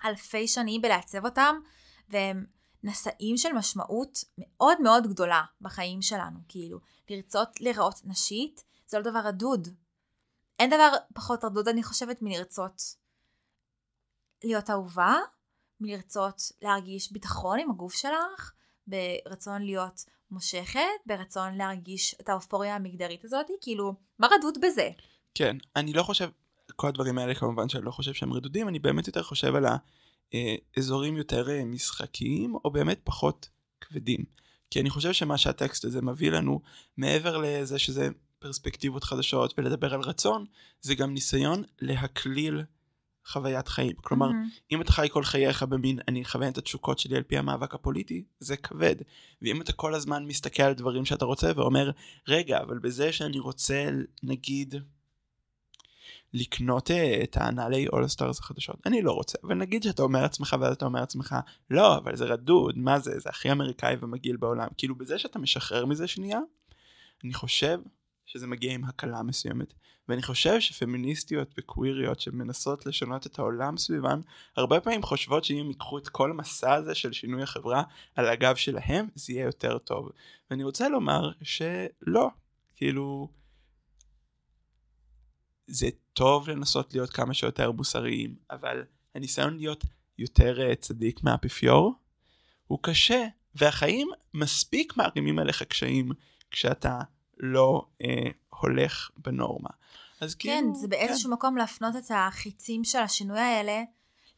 [0.05, 1.55] אלפי שנים בלעצב אותם,
[2.09, 2.45] והם
[2.83, 9.19] נשאים של משמעות מאוד מאוד גדולה בחיים שלנו, כאילו, לרצות להיראות נשית זה לא דבר
[9.19, 9.67] רדוד.
[10.59, 12.81] אין דבר פחות רדוד, אני חושבת, מלרצות
[14.43, 15.15] להיות אהובה,
[15.81, 18.51] מלרצות להרגיש ביטחון עם הגוף שלך,
[18.87, 24.89] ברצון להיות מושכת, ברצון להרגיש את האופוריה המגדרית הזאת, כאילו, מה רדוד בזה?
[25.35, 26.29] כן, אני לא חושב,
[26.75, 29.65] כל הדברים האלה כמובן שאני לא חושב שהם רדודים, אני באמת יותר חושב על
[30.33, 33.49] האזורים יותר אה, משחקיים, או באמת פחות
[33.81, 34.25] כבדים.
[34.71, 36.61] כי אני חושב שמה שהטקסט הזה מביא לנו,
[36.97, 40.45] מעבר לזה שזה פרספקטיבות חדשות ולדבר על רצון,
[40.81, 42.63] זה גם ניסיון להקליל
[43.25, 43.95] חוויית חיים.
[43.95, 44.62] כלומר, Mm-hmm.
[44.71, 48.23] אם אתה חי כל חייך במין אני אכוון את התשוקות שלי על פי המאבק הפוליטי,
[48.39, 48.95] זה כבד.
[49.41, 51.91] ואם אתה כל הזמן מסתכל על דברים שאתה רוצה ואומר,
[52.27, 53.89] רגע, אבל בזה שאני רוצה,
[54.23, 54.75] נגיד,
[56.34, 59.38] לקנות אה, את הנעלי אולסטארס החדשות, אני לא רוצה.
[59.43, 61.36] אבל נגיד שאתה אומר לעצמך ואז אתה אומר לעצמך,
[61.69, 64.67] לא, אבל זה רדוד, מה זה, זה הכי אמריקאי ומגעיל בעולם.
[64.77, 66.39] כאילו, בזה שאתה משחרר מזה שנייה,
[67.23, 67.79] אני חושב
[68.31, 69.73] שזה מגיע עם הקלה מסוימת.
[70.09, 74.21] ואני חושב שפמיניסטיות וקוויריות שמנסות לשנות את העולם סביבן,
[74.57, 77.83] הרבה פעמים חושבות שאם הם ייקחו את כל המסע הזה של שינוי החברה
[78.15, 80.09] על הגב שלהם, זה יהיה יותר טוב.
[80.49, 82.29] ואני רוצה לומר שלא,
[82.75, 83.29] כאילו,
[85.67, 88.83] זה טוב לנסות להיות כמה שיותר מוסריים, אבל
[89.15, 89.83] הניסיון להיות
[90.17, 91.93] יותר אה, צדיק מהאפיפיור
[92.67, 96.11] הוא קשה, והחיים מספיק מערימים עליך קשיים
[96.51, 96.99] כשאתה
[97.41, 98.08] לא אה,
[98.49, 99.69] הולך בנורמה.
[100.21, 103.84] אז כאילו, כן, זה באיזשהו מקום להפנות את החיצים של השינוי האלה,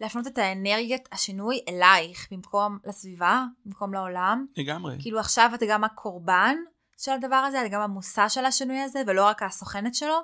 [0.01, 4.45] להפנות את האנרגיית השינוי אלייך, במקום לסביבה, במקום לעולם.
[4.55, 4.97] כן, לגמרי.
[4.99, 6.55] כאילו עכשיו אתה גם הקורבן
[6.97, 10.17] של הדבר הזה, אתה גם המושא של השינוי הזה, ולא רק הסוכנת שלו.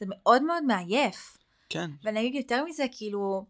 [0.00, 1.36] זה מאוד מאוד מעייף.
[1.68, 3.46] כן, ואני אגיד יותר מזה, כאילו,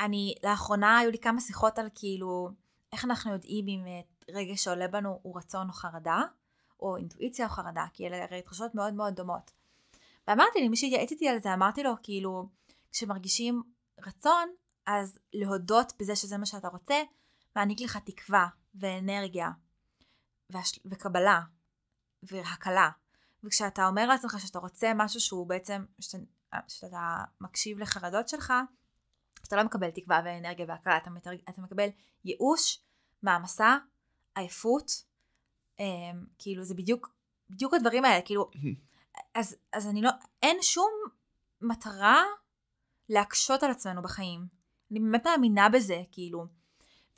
[0.00, 2.50] אני, לאחרונה היו לי כמה שיחות על כאילו,
[2.92, 4.00] איך אנחנו יודעים אם אה,
[4.34, 6.22] רגע שעולה בנו הוא רצון או חרדה,
[6.80, 9.50] או אינטואיציה או חרדה, כי אלה הרי תחושות מאוד מאוד דומות.
[10.28, 12.48] ואמרתי לי, מי שהתייעץ איתי על זה, אמרתי לו, כאילו,
[12.92, 13.62] כשמרגישים
[14.06, 14.48] רצון,
[14.86, 17.02] אז להודות בזה שזה מה שאתה רוצה,
[17.56, 19.50] מעניק לך תקווה ואנרגיה
[20.50, 20.78] והש...
[20.84, 21.40] וקבלה
[22.22, 22.90] והקלה.
[23.44, 28.52] וכשאתה אומר לעצמך שאתה רוצה משהו שהוא בעצם, שאתה, שאתה מקשיב לחרדות שלך,
[29.48, 31.30] אתה לא מקבל תקווה ואנרגיה והקלה, אתה, מתר...
[31.48, 31.88] אתה מקבל
[32.24, 32.82] ייאוש,
[33.22, 33.76] מעמסה,
[34.34, 34.90] עייפות,
[36.38, 37.10] כאילו זה בדיוק,
[37.50, 38.50] בדיוק הדברים האלה, כאילו,
[39.34, 40.10] אז, אז אני לא,
[40.42, 40.90] אין שום
[41.60, 42.22] מטרה
[43.08, 44.46] להקשות על עצמנו בחיים.
[44.90, 46.46] אני באמת מאמינה בזה, כאילו.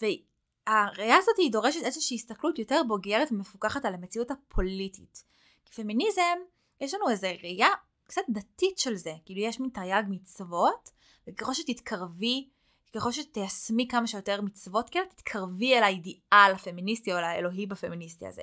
[0.00, 5.24] והראייה הזאת היא דורשת איזושהי הסתכלות יותר בוגרת ומפוקחת על המציאות הפוליטית.
[5.64, 6.38] כי פמיניזם,
[6.80, 7.68] יש לנו איזו ראייה
[8.04, 9.12] קצת דתית של זה.
[9.24, 10.90] כאילו יש מין תרי"ג מצוות,
[11.26, 12.48] וככל שתתקרבי,
[12.94, 18.42] ככל שתיישמי כמה שיותר מצוות כאלה, תתקרבי אל האידיאל הפמיניסטי או אל האלוהי בפמיניסטי הזה.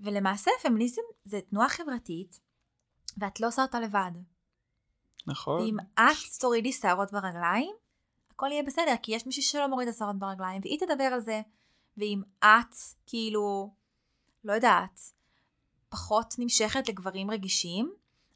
[0.00, 2.40] ולמעשה פמיניזם זה תנועה חברתית,
[3.18, 4.10] ואת לא עושה אותה לבד.
[5.26, 5.60] נכון.
[5.60, 7.74] ואם את תורידי שערות ברגליים,
[8.30, 11.40] הכל יהיה בסדר, כי יש מישהי שלא מוריד את השערות ברגליים, והיא תדבר על זה.
[11.96, 12.74] ואם את,
[13.06, 13.74] כאילו,
[14.44, 15.00] לא יודעת,
[15.88, 17.92] פחות נמשכת לגברים רגישים,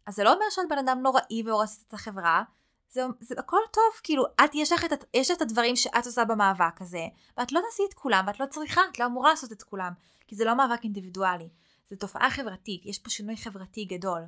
[0.06, 2.42] אז זה לא אומר שאת בן אדם נוראי והורסת את החברה,
[2.90, 6.82] זה, זה הכל טוב, כאילו, את, יש לך את, יש את הדברים שאת עושה במאבק
[6.82, 7.06] הזה,
[7.38, 9.92] ואת לא תעשי את כולם, ואת לא צריכה, את לא אמורה לעשות את כולם,
[10.28, 11.48] כי זה לא מאבק אינדיבידואלי,
[11.88, 14.22] זה תופעה חברתית, יש פה שינוי חברתי גדול.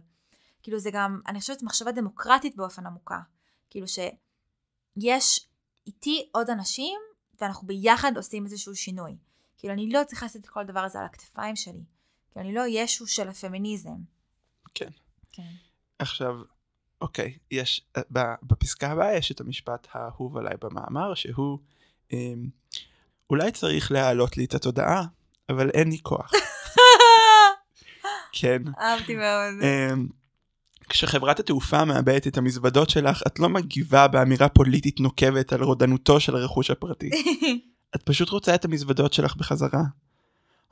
[0.62, 3.20] כאילו זה גם, אני חושבת, מחשבה דמוקרטית באופן עמוקה.
[3.70, 5.48] כאילו שיש
[5.86, 7.00] איתי עוד אנשים,
[7.40, 9.16] ואנחנו ביחד עושים איזשהו שינוי.
[9.58, 11.84] כאילו אני לא צריכה לעשות את כל הדבר הזה על הכתפיים שלי.
[12.30, 13.96] כאילו אני לא ישו של הפמיניזם.
[14.74, 14.90] כן.
[15.32, 15.52] כן.
[15.98, 16.34] עכשיו,
[17.02, 17.80] אוקיי, יש,
[18.12, 21.58] ב- בפסקה הבאה יש את המשפט האהוב עליי במאמר, שהוא,
[22.12, 22.48] אמ,
[23.30, 25.04] אולי צריך להעלות לי את התודעה,
[25.48, 26.32] אבל אין לי כוח.
[28.40, 28.62] כן.
[28.80, 29.62] אהבתי מאוד.
[29.62, 30.06] אמ,
[30.88, 36.36] כשחברת התעופה מאבדת את המזוודות שלך, את לא מגיבה באמירה פוליטית נוקבת על רודנותו של
[36.36, 37.10] הרכוש הפרטי.
[37.96, 39.82] את פשוט רוצה את המזוודות שלך בחזרה.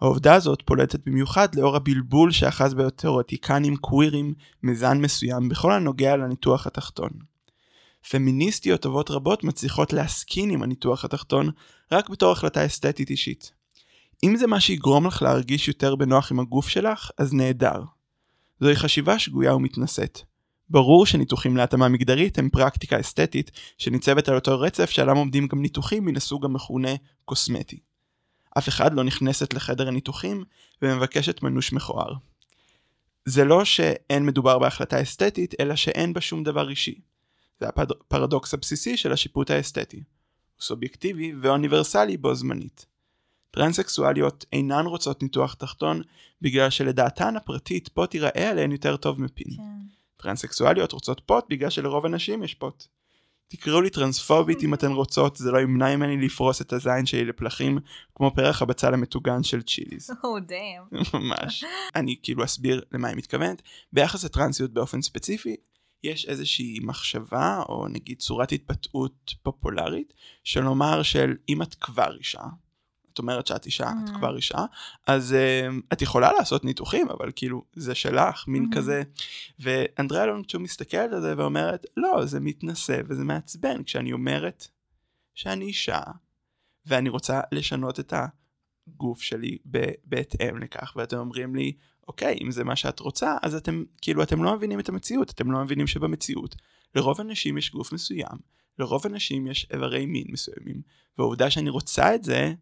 [0.00, 7.10] העובדה הזאת פולטת במיוחד לאור הבלבול שאחז בתיאורטיקנים קווירים מזן מסוים בכל הנוגע לניתוח התחתון.
[8.10, 11.50] פמיניסטיות טובות רבות מצליחות להסכין עם הניתוח התחתון
[11.92, 13.52] רק בתור החלטה אסתטית אישית.
[14.24, 17.82] אם זה מה שיגרום לך להרגיש יותר בנוח עם הגוף שלך, אז נהדר.
[18.60, 20.20] זוהי חשיבה שגויה ומתנשאת.
[20.70, 26.04] ברור שניתוחים להתאמה מגדרית הם פרקטיקה אסתטית שניצבת על אותו רצף שעליו עומדים גם ניתוחים
[26.04, 27.89] מן הסוג המכונה קוסמטי.
[28.58, 30.44] אף אחד לא נכנסת לחדר הניתוחים
[30.82, 32.14] ומבקשת מנוש מכוער.
[33.24, 37.00] זה לא שאין מדובר בהחלטה אסתטית, אלא שאין בה שום דבר אישי.
[37.60, 39.96] זה הפרדוקס הבסיסי של השיפוט האסתטי.
[39.96, 42.86] הוא סובייקטיבי ואוניברסלי בו זמנית.
[43.50, 46.02] טרנסקסואליות אינן רוצות ניתוח תחתון
[46.42, 49.56] בגלל שלדעתן הפרטית פוט ייראה עליהן יותר טוב מפין.
[49.56, 49.62] כן.
[50.16, 52.86] טרנסקסואליות רוצות פוט בגלל שלרוב הנשים יש פוט.
[53.52, 57.78] תקראו לי טרנספובית אם אתן רוצות, זה לא ימנע ממני לפרוס את הזין שלי לפלחים
[58.14, 60.10] כמו פרח הבצל המטוגן של צ'יליז.
[60.24, 61.00] או דאם.
[61.14, 61.64] ממש.
[61.94, 63.62] אני כאילו אסביר למה היא מתכוונת.
[63.92, 65.56] ביחס לטרנסיות באופן ספציפי,
[66.04, 70.12] יש איזושהי מחשבה או נגיד צורת התבטאות פופולרית
[70.44, 72.42] של לומר של אם את כבר אישה,
[73.20, 74.18] אומרת שאת אישה, את Mhm.
[74.18, 74.58] כבר אישה,
[75.06, 75.34] אז
[75.68, 78.76] uh, את יכולה לעשות ניתוחים, אבל כאילו זה שלך, מין Mhm.
[78.76, 79.02] כזה.
[79.58, 84.66] ואנדריה לונצ'ו מסתכלת על זה ואומרת, לא, זה מתנשא וזה מעצבן כשאני אומרת
[85.34, 86.00] שאני אישה,
[86.86, 88.14] ואני רוצה לשנות את
[88.86, 91.72] הגוף שלי ב- בהתאם לכך, ואתם אומרים לי,
[92.08, 95.50] אוקיי, אם זה מה שאת רוצה, אז אתם, כאילו, אתם לא מבינים את המציאות, אתם
[95.50, 96.56] לא מבינים שבמציאות,
[96.94, 98.38] לרוב הנשים יש גוף מסוים,
[98.78, 100.82] לרוב הנשים יש איברי מין מסוימים,
[101.18, 102.54] והעובדה שאני רוצה את זה,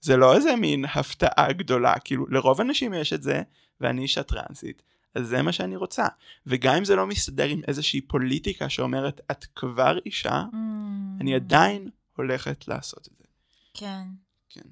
[0.00, 3.42] זה לא איזה מין הפתעה גדולה, כאילו, לרוב הנשים יש את זה,
[3.80, 4.82] ואני אישה טרנסית,
[5.14, 6.06] אז זה מה שאני רוצה.
[6.46, 10.44] וגם אם זה לא מסתדר עם איזושהי פוליטיקה שאומרת, את כבר אישה,
[11.20, 13.24] אני עדיין הולכת לעשות את זה.
[13.74, 14.02] כן.
[14.48, 14.68] כן.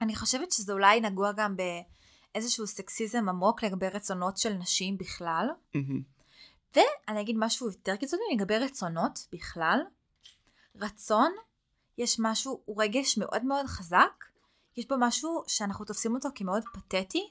[0.00, 5.46] אני חושבת שזה אולי נגוע גם באיזשהו סקסיזם עמוק לגבי רצונות של נשים בכלל.
[5.74, 6.02] מהמם.
[6.76, 9.80] ואני אגיד משהו יותר קיצוני לגבי רצונות בכלל.
[10.76, 11.32] רצון,
[11.98, 14.24] יש משהו, הוא רגש מאוד מאוד חזק.
[14.76, 17.30] יש בו משהו שאנחנו תופסים אותו כמאוד פתטי,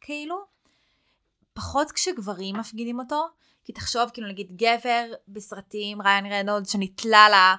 [0.00, 0.36] כאילו.
[1.52, 3.26] פחות כשגברים מפגינים אותו.
[3.64, 7.56] כי תחשוב, כאילו נגיד גבר בסרטים, ריין רנולד שנתלה לה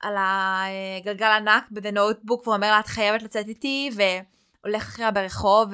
[0.00, 5.68] על הגלגל ענק ב-The Notebook ואומר לה את חייבת לצאת איתי והולך אחריה ברחוב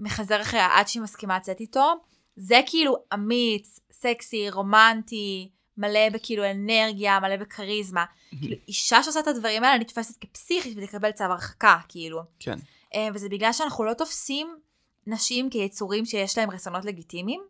[0.00, 1.92] ומחזר אחריה עד שהיא מסכימה לצאת איתו.
[2.36, 8.04] זה כאילו אמיץ, סקסי, רומנטי, מלא בכאילו אנרגיה, מלא בכריזמה.
[8.40, 12.22] כאילו אישה שעושה את הדברים האלה נתפסת כפסיכית ותקבל צו הרחקה, כאילו.
[12.38, 12.58] כן.
[12.94, 14.58] אה, וזה בגלל שאנחנו לא תופסים
[15.06, 17.40] נשים כיצורים שיש להם רצונות לגיטימיים,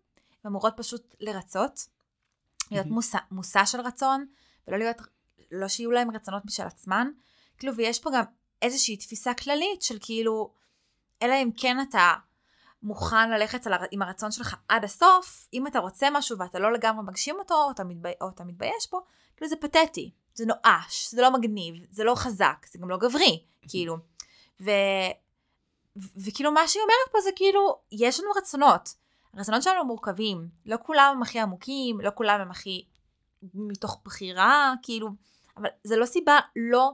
[0.44, 1.86] הן אמורות פשוט לרצות,
[2.70, 2.86] להיות.
[2.86, 4.26] מושא, מושא של רצון,
[4.68, 4.96] ולא להיות,
[5.50, 7.08] לא שיהיו להם רצונות משל עצמן.
[7.58, 8.22] כאילו, ויש פה גם
[8.62, 10.52] איזושהי תפיסה כללית של כאילו,
[11.22, 12.14] אלא אם כן אתה
[12.82, 17.02] מוכן ללכת על, עם הרצון שלך עד הסוף, אם אתה רוצה משהו ואתה לא לגמרי
[17.06, 19.00] מגשים אותו, או אתה, מתבי, או אתה מתבייש בו,
[19.36, 23.44] כאילו זה פתטי, זה נואש, זה לא מגניב, זה לא חזק, זה גם לא גברי,
[23.68, 23.96] כאילו.
[24.60, 24.70] ו...
[25.96, 28.94] ו- וכאילו מה שהיא אומרת פה זה כאילו, יש לנו רצונות.
[29.34, 32.84] הרצונות שלנו מורכבים, לא כולם הם הכי עמוקים, לא כולם הם הכי
[33.54, 35.08] מתוך בחירה, כאילו,
[35.56, 36.92] אבל זה לא סיבה לא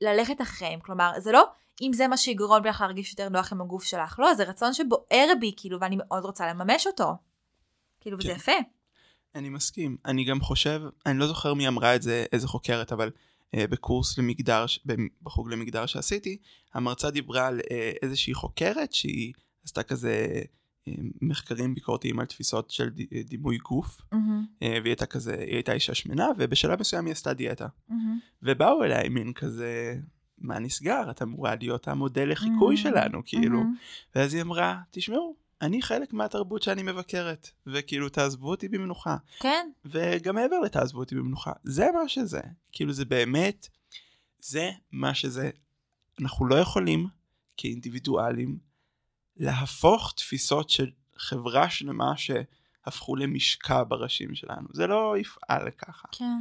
[0.00, 1.44] ללכת אחריהם, כלומר, זה לא
[1.82, 5.26] אם זה מה שיגרום לך להרגיש יותר נוח עם הגוף שלך, לא, זה רצון שבוער
[5.40, 7.16] בי, כאילו, ואני מאוד רוצה לממש אותו.
[8.00, 8.34] כאילו, וזה כן.
[8.36, 8.52] יפה.
[9.34, 9.96] אני מסכים.
[10.04, 13.10] אני גם חושב, אני לא זוכר מי אמרה את זה, איזה חוקרת, אבל
[13.54, 14.64] אה, בקורס למגדר,
[15.22, 16.36] בחוג למגדר שעשיתי,
[16.74, 19.32] המרצה דיברה על אה, איזושהי חוקרת שהיא
[19.64, 20.42] עשתה כזה
[20.88, 24.18] אה, מחקרים ביקורתיים על תפיסות של ד, אה, דימוי גוף, אה,
[24.60, 27.66] והיא הייתה כזה, היא הייתה אישה שמנה, ובשלב מסוים היא עשתה דיאטה.
[27.88, 28.18] מהמם.
[28.42, 29.96] ובאו אליי מין כזה,
[30.44, 31.10] מה נסגר?
[31.10, 33.58] את אמורה להיות המודל לחיקוי Mm, שלנו, כאילו.
[33.58, 33.76] מהמם.
[34.14, 39.16] ואז היא אמרה, תשמעו, אני חלק מהתרבות שאני מבקרת, וכאילו תעזבו אותי במנוחה.
[39.40, 42.40] כן, וגם מעבר לתעזבו אותי במנוחה, זה מה שזה.
[42.72, 43.68] כאילו זה באמת,
[44.40, 45.50] זה מה שזה.
[46.20, 47.06] אנחנו לא יכולים
[47.56, 48.58] כאינדיבידואלים
[49.36, 54.68] להפוך תפיסות של חברה שלמה שהפכו למשקע בראשים שלנו.
[54.72, 56.08] זה לא יפעל ככה.
[56.12, 56.38] כן.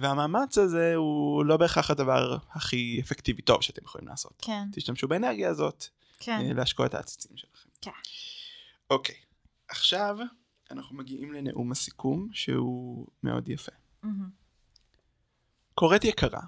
[0.00, 4.42] והמאמץ הזה הוא לא בהכרח הדבר הכי אפקטיבי טוב שאתם יכולים לעשות.
[4.42, 5.84] כן, תשתמשו באנרגיה הזאת
[6.18, 6.40] כן.
[6.40, 7.68] אה, להשקוע את העציצים שלכם.
[7.80, 7.90] כן.
[8.90, 9.16] אוקיי,
[9.68, 10.16] עכשיו
[10.70, 13.72] אנחנו מגיעים לנאום הסיכום שהוא מאוד יפה.
[14.02, 14.28] מהמם.
[15.74, 16.40] קוראת יקרה,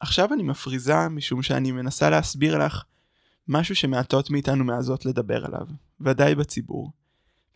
[0.00, 2.84] עכשיו אני מפריזה משום שאני מנסה להסביר לך
[3.48, 5.66] משהו שמעטות מאיתנו מעזות לדבר עליו,
[6.00, 6.92] ודאי בציבור,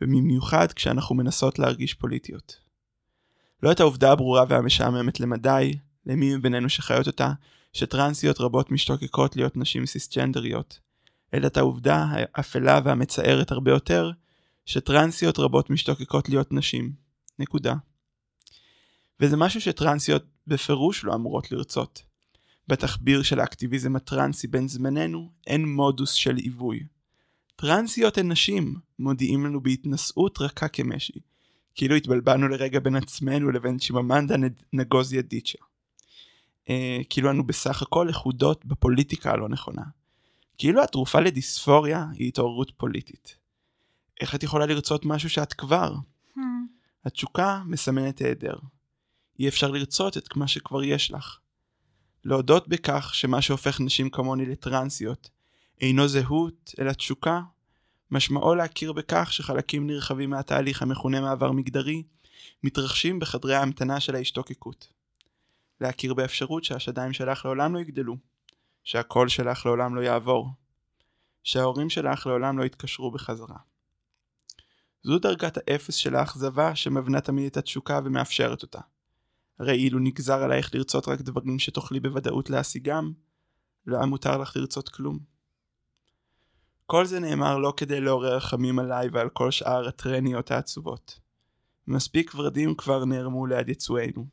[0.01, 2.61] ובמיוחד כשאנחנו מנסות להרגיש פוליטיות.
[3.63, 7.33] לא את העובדה הברורה והמשעממת למדי, למי מבינינו שחיות אותה,
[7.73, 10.79] שטרנסיות רבות משתוקקות להיות נשים סיסג'נדריות,
[11.35, 14.11] אלא את העובדה האפלה והמצערת הרבה יותר,
[14.67, 17.03] שטרנסיות רבות משתוקקות להיות נשים.
[17.39, 17.75] נקודה.
[19.21, 22.03] וזה משהו שטרנסיות בפירוש לא אמורות לרצות.
[22.69, 26.87] בתחביר של האקטיביזם הטרנסי בן זמננו אין מודוס של עיווי.
[27.57, 31.13] טרנסיות הן נשים, מודיעים לנו בהתנשאות רכה כמשי.
[31.75, 34.35] כאילו התבלבלנו לרגע בין עצמנו לבין שיממנדה
[34.73, 35.59] נגוזיה דיצ'ה.
[36.71, 39.83] אה, כאילו אנו בסך הכל לכודות בפוליטיקה הלא נכונה.
[40.59, 43.37] כאילו התרופה לדיספוריה היא התעוררות פוליטית.
[44.21, 45.95] איך את יכולה לרצות משהו שאת כבר?
[46.37, 46.41] Hmm.
[47.05, 48.55] התשוקה מסמנת היעדר.
[49.39, 51.39] אי אפשר לרצות את מה שכבר יש לך.
[52.25, 55.31] להודות בכך שמה שהופך נשים כמוני לטרנסיות
[55.81, 57.41] אינו זהות אלא תשוקה,
[58.13, 62.03] משמעו להכיר בכך שחלקים נרחבים מהתהליך המכונה מעבר מגדרי
[62.63, 64.93] מתרחשים בחדרי ההמתנה של ההשתוקקות.
[65.81, 68.17] להכיר באפשרות שהשדיים שלך לעולם לא יגדלו,
[68.85, 70.51] שהקול שלך לעולם לא יעבור,
[71.45, 73.57] שההורים שלך לעולם לא יתקשרו בחזרה.
[75.03, 78.81] זו דרגת האפס של האכזבה שמבנה תמיד את התשוקה ומאפשרת אותה.
[79.59, 83.13] הרי אילו נגזר עלייך לרצות רק דברים שתוכלי בוודאות להשיגם,
[83.87, 85.32] לא היה מותר לך לרצות כלום.
[86.87, 91.19] כל זה נאמר לא כדי לעורר רחמים עליי ועל כל שאר הטרניות העצובות.
[91.87, 94.27] מספיק ורדים כבר נערמו ליד יצואינו.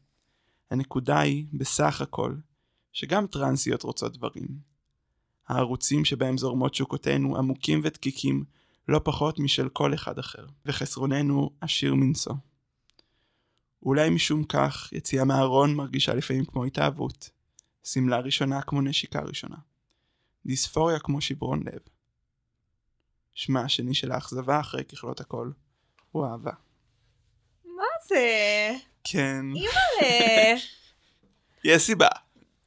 [0.72, 2.36] הנקודה היא, בסך הכל,
[2.92, 4.48] שגם טרנסיות רוצות דברים.
[5.48, 8.44] הערוצים שבהם זורמות שוקותינו עמוקים ודקיקים
[8.88, 12.34] לא פחות משל כל אחד אחר, וחסרוננו עשיר מנשוא.
[13.84, 17.30] אולי משום כך יציאה מהארון מרגישה לפעמים כמו התאהבות,
[17.84, 19.58] שמלה ראשונה כמו נשיקה ראשונה,
[20.46, 21.80] דיספוריה כמו שברון לב.
[23.39, 25.52] שמה השני של האכזבה אחרי ככלות הכל
[26.12, 26.52] הוא אהבה.
[27.65, 28.71] מה זה?
[29.04, 29.45] כן.
[29.56, 30.60] אימא'לה.
[31.63, 32.08] יש סיבה.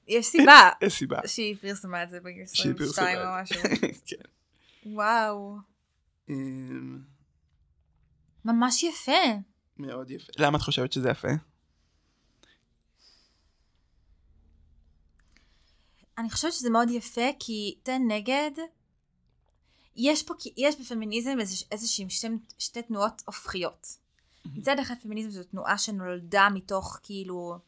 [0.09, 0.71] יש סיבה.
[0.83, 1.21] יש סיבה.
[1.27, 3.25] שהיא פרסמה את זה בגיל שהיא 22 או.
[3.43, 3.63] משהו.
[4.07, 4.17] כן.
[4.87, 5.57] וואו.
[6.29, 6.99] אמ,
[8.45, 9.13] ממש יפה.
[9.77, 10.33] מאוד יפה.
[10.39, 11.29] למה את חושבת שזה יפה?
[16.19, 18.51] אני חושבת שזה מאוד יפה כי זה נגד
[19.97, 22.27] יש פה יש בפמיניזם איז- איזשהם שתי,
[22.59, 23.87] שתי תנועות הופכיות.
[24.45, 27.59] מצד אחד פמיניזם זו תנועה שנולדה מתוך כאילו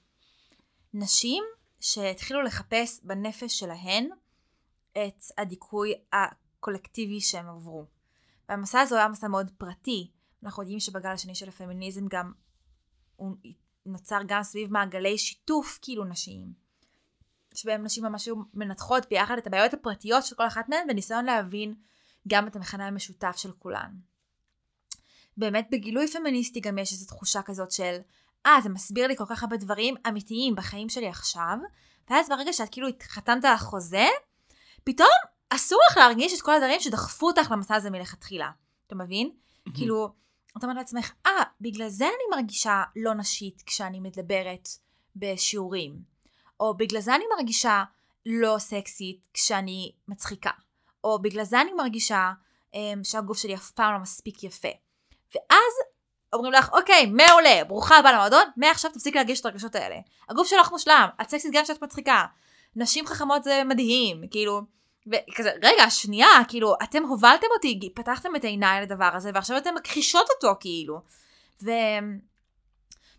[0.94, 1.44] נשים
[1.80, 4.08] שהתחילו לחפש בנפש שלהן
[4.92, 7.86] את הדיכוי הקולקטיבי שהם עברו.
[8.48, 10.10] והמסע הזה היה מסע מאוד פרטי.
[10.42, 12.32] אנחנו יודעים שבגל השני של הפמיניזם גם
[13.16, 13.36] הוא
[13.86, 16.52] נוצר גם סביב מעגלי שיתוף כאילו נשיים.
[17.54, 21.74] שבהם נשים ממש היו מנתחות ביחד את הבעיות הפרטיות של כל אחת מהן בניסיון להבין
[22.28, 23.90] גם את המכנה המשותף של כולן.
[25.36, 27.96] באמת בגילוי פמיניסטי גם יש איזו תחושה כזאת של
[28.46, 31.56] אה זה מסביר לי כל כך הרבה דברים אמיתיים בחיים שלי עכשיו
[32.10, 34.06] ואז ברגע שאת כאילו חתמת על החוזה
[34.84, 35.08] פתאום
[35.50, 38.50] אסור לך להרגיש את כל הדברים שדחפו אותך למסע הזה מלכתחילה.
[38.86, 39.30] אתה מבין?
[39.74, 40.12] כאילו
[40.58, 44.68] אתה אומר לעצמך אה בגלל זה אני מרגישה לא נשית כשאני מדברת
[45.16, 46.02] בשיעורים
[46.60, 47.84] או בגלל זה אני מרגישה
[48.26, 50.50] לא סקסית כשאני מצחיקה
[51.04, 52.32] או בגלל זה אני מרגישה
[52.72, 54.68] um, שהגוף שלי אף פעם לא מספיק יפה.
[55.34, 55.72] ואז
[56.32, 59.96] אומרים לך, אוקיי, מעולה, ברוכה הבאה למועדון, מעכשיו תפסיק להרגיש את הרגשות האלה.
[60.28, 62.24] הגוף שלך מושלם, את סקסית גם כשאת מצחיקה.
[62.76, 64.60] נשים חכמות זה מדהים, כאילו,
[65.06, 70.26] וכזה, רגע, שנייה, כאילו, אתם הובלתם אותי, פתחתם את עיניי לדבר הזה, ועכשיו אתם מכחישות
[70.30, 71.00] אותו, כאילו.
[71.62, 71.70] ו...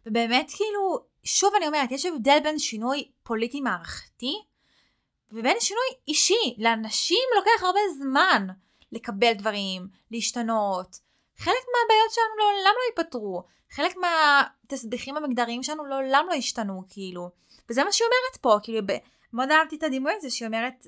[0.06, 4.34] ובאמת, כאילו, שוב אני אומרת, יש הבדל בין שינוי פוליטי מערכתי,
[5.36, 6.56] ובין שינוי אישי.
[6.58, 8.48] לאנשים לוקח הרבה זמן
[8.92, 11.00] לקבל דברים, להשתנות.
[11.38, 13.44] חלק מהבעיות שלנו לעולם לא ייפתרו.
[13.72, 17.30] חלק מהתסביכים המגדריים שלנו לעולם לא ישתנו, כאילו.
[17.70, 18.82] וזה מה שהיא אומרת פה, כאילו.
[19.34, 20.88] מאוד אהבתי את הדימוי הזה שהיא אומרת,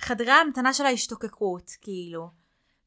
[0.00, 2.28] חדרי ההמתנה של ההשתוקקות, כאילו.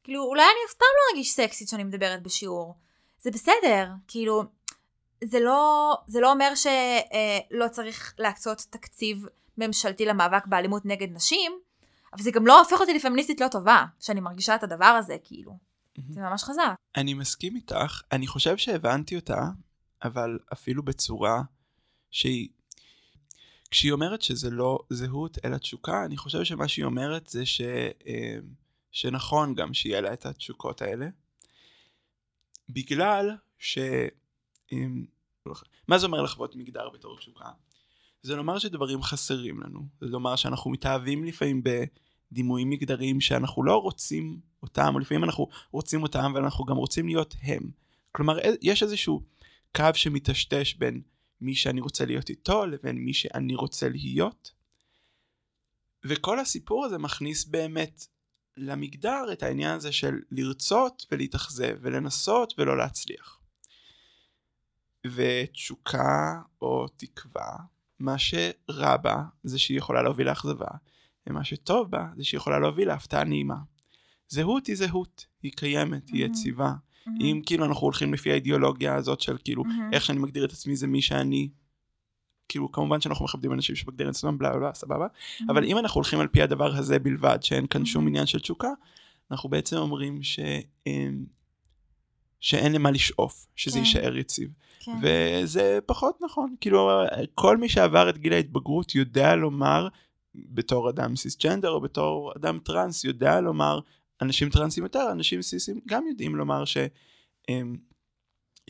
[0.04, 2.74] כאילו, אולי אני אף פעם לא ארגיש סקסית כשאני מדברת בשיעור.
[3.20, 4.42] זה בסדר, כאילו,
[5.24, 9.26] זה לא, זה לא אומר שלא צריך להקצות תקציב
[9.66, 11.52] ממשלתי למאבק באלימות נגד נשים,
[12.12, 15.58] אבל זה גם לא הופך אותי לפמיניסטית לא טובה, שאני מרגישה את הדבר הזה, כאילו.
[16.08, 16.74] זה ממש חזק.
[16.96, 19.48] אני מסכים איתך, אני חושב שהבנתי אותה,
[20.04, 21.42] אבל אפילו בצורה
[22.10, 22.48] שהיא...
[23.70, 27.60] כשהיא אומרת שזה לא זהות אלא תשוקה, אני חושב שמה שהיא אומרת זה ש...
[28.06, 28.36] אה,
[28.92, 31.06] שנכון גם שיהיה לה את התשוקות האלה.
[32.68, 33.78] בגלל ש...
[34.72, 35.06] אם-
[35.88, 37.50] מה זה אומר לחוות מגדר בתור תשוקה?
[38.22, 41.62] זה לומר שדברים חסרים לנו, זה לומר שאנחנו מתאהבים לפעמים
[42.32, 47.34] בדימויים מגדריים שאנחנו לא רוצים אותם, או לפעמים אנחנו רוצים אותם ואנחנו גם רוצים להיות
[47.42, 47.70] הם.
[48.12, 49.22] כלומר, יש איזשהו
[49.76, 51.02] קו שמטשטש בין
[51.40, 54.52] מי שאני רוצה להיות איתו לבין מי שאני רוצה להיות.
[56.04, 58.06] וכל הסיפור הזה מכניס באמת
[58.56, 63.40] למגדר את העניין הזה של לרצות ולהתאכזב ולנסות ולא להצליח.
[65.06, 67.56] ותשוקה או תקווה,
[68.00, 70.68] מה שרע בה זה שהיא יכולה להוביל לאכזבה,
[71.26, 73.56] ומה שטוב בה זה שהיא יכולה להוביל להפתעה נעימה.
[74.28, 76.34] זהות היא זהות, היא קיימת, היא מהמם.
[76.34, 76.72] יציבה.
[77.06, 77.20] מהמם.
[77.20, 79.90] אם כאילו אנחנו הולכים לפי האידיאולוגיה הזאת של כאילו מהמם.
[79.92, 81.48] איך שאני מגדיר את עצמי זה מי שאני.
[82.48, 85.06] כאילו כמובן שאנחנו מכבדים אנשים שמגדירים את עצמם בלה בלה סבבה
[85.40, 85.50] מהמם.
[85.50, 88.06] אבל אם אנחנו הולכים על פי הדבר הזה בלבד שאין כאן שום.
[88.06, 88.70] עניין של תשוקה
[89.30, 90.40] אנחנו בעצם אומרים ש...
[90.86, 91.24] אמ,
[92.40, 93.84] שאין למה לשאוף שזה כן.
[93.84, 94.50] יישאר יציב
[94.80, 94.92] כן.
[95.02, 96.54] וזה פחות נכון.
[96.60, 96.90] כאילו
[97.34, 99.88] כל מי שעבר את גיל ההתבגרות יודע לומר
[100.34, 103.80] בתור אדם סיסג'נדר או בתור אדם טראנס יודע לומר
[104.22, 106.76] אנשים טראנסים יותר אנשים סיסים גם יודעים לומר ש,
[107.48, 107.76] הם,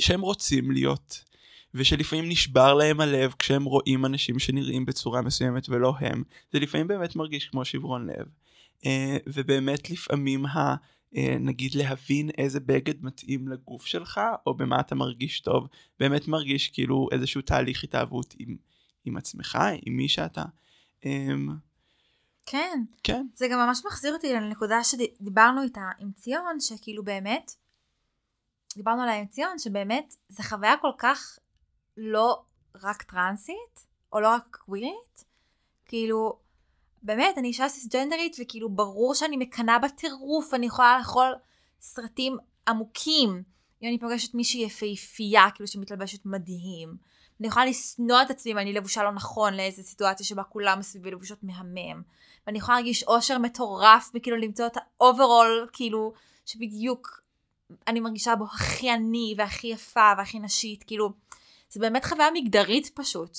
[0.01, 1.25] שהם רוצים להיות
[1.75, 6.23] ושלפעמים נשבר להם הלב כשהם רואים אנשים שנראים בצורה מסוימת ולא הם.
[6.53, 8.27] זה לפעמים באמת מרגיש כמו שברון לב.
[8.87, 10.75] אה, ובאמת לפעמים ה...
[11.17, 15.69] אה, נגיד להבין איזה בגד מתאים לגוף שלך או במה אתה מרגיש טוב
[16.01, 18.57] באמת מרגיש כאילו איזשהו תהליך התאהבות עם,
[19.05, 20.45] עם עצמך עם מי שאתה
[21.05, 21.49] אמ,
[22.47, 22.83] כן.
[23.03, 27.53] כן זה גם ממש מחזיר אותי לנקודה שדיברנו איתה עם ציון, שכאילו באמת,
[28.77, 31.39] דיברנו עליה עם ציון, שבאמת זו חוויה כל כך
[31.97, 32.43] לא
[32.83, 35.25] רק טרנסית, או לא רק קווירית,
[35.85, 36.39] כאילו,
[37.03, 41.35] באמת, אני אישה סיסג'נדרית, וכאילו ברור שאני מקנאה בטירוף, אני יכולה לאכול
[41.81, 42.37] סרטים
[42.69, 43.43] עמוקים.
[43.83, 46.97] אם אני פוגשת מישהי יפהפייה, כאילו שמתלבשת מדהים.
[47.41, 51.11] אני יכולה לשנוא את עצמי אם אני לבושה לא נכון לאיזה סיטואציה שבה כולם מסביבי
[51.11, 52.03] לבושות מהמם.
[52.47, 56.13] ואני יכולה להרגיש אושר מטורף וכאילו למצוא את האוברול, כאילו,
[56.47, 57.23] שבדיוק
[57.87, 61.13] אני מרגישה בו הכי אני והכי יפה והכי נשית, כאילו,
[61.71, 63.39] זה באמת חוויה מגדרית פשוט,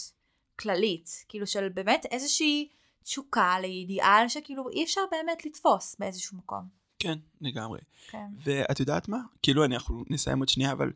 [0.60, 2.70] כללית, כאילו של באמת איזושהי
[3.04, 6.82] תשוקה לאידיאל שכאילו אי אפשר באמת לתפוס באיזשהו מקום.
[7.00, 7.80] כן לגמרי
[8.10, 8.26] כן.
[8.44, 10.92] ואת יודעת מה כאילו אנחנו נסיים עוד שנייה אבל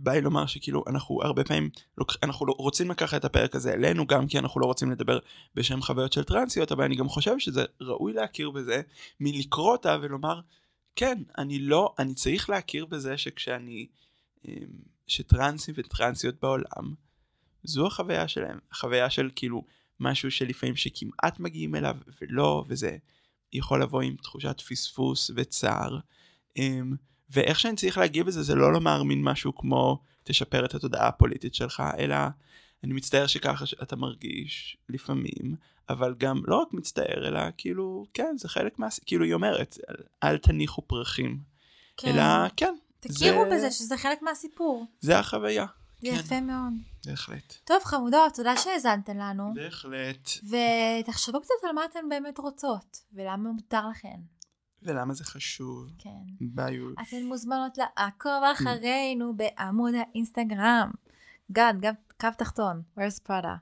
[0.00, 1.70] בא לי לומר שכאילו אנחנו הרבה פעמים
[2.22, 5.18] אנחנו לא- רוצים לקחת את הפרק הזה אלינו גם כי אנחנו לא רוצים לדבר
[5.54, 8.82] בשם חוויות של טרנסיות אבל אני גם חושב שזה ראוי להכיר בזה
[9.20, 10.40] מלקרוא אותה ולומר
[10.96, 13.86] כן אני לא אני צריך להכיר בזה שכשאני
[14.48, 14.52] אמ,
[15.06, 16.94] שטרנסים וטרנסיות בעולם
[17.64, 19.64] זו החוויה שלהם החוויה של כאילו
[20.00, 22.96] משהו שלפעמים שכמעט מגיעים אליו ולא וזה
[23.52, 25.98] יכול לבוא עם תחושת פספוס וצער.
[26.56, 26.94] אמ,
[27.30, 31.54] ואיך שאני צריך להגיב לזה זה לא לומר מין משהו כמו תשפר את התודעה הפוליטית
[31.54, 32.16] שלך אלא
[32.84, 35.54] אני מצטער שככה אתה מרגיש לפעמים
[35.88, 39.94] אבל גם לא רק מצטער אלא כאילו כן זה חלק מה כאילו היא אומרת אל,
[40.24, 41.38] אל תניחו פרחים
[41.96, 42.08] כן.
[42.08, 44.86] אלא כן תכירו זה- בזה שזה חלק מהסיפור.
[45.00, 45.66] זה החוויה
[46.00, 46.06] כן.
[46.06, 46.72] יפה מאוד.
[47.06, 49.54] בהחלט טוב חמודות, תודה שהאזנתן לנו.
[49.54, 54.20] בהחלט ותחשבו קצת על מה אתן באמת רוצות, ולמה מותר לכן.
[54.82, 56.10] ולמה זה חשוב כן.
[56.40, 60.90] ביי אתן מוזמנות לעקוב אחרינו בעמוד האינסטגרם.
[61.52, 63.56] גד, גם קו תחתון, where's Prada.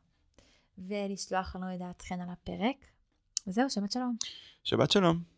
[0.78, 2.76] ולשלוח לנו את דעתכן על הפרק.
[3.47, 4.16] וזהו, שבת שלום.
[4.64, 5.36] שבת שלום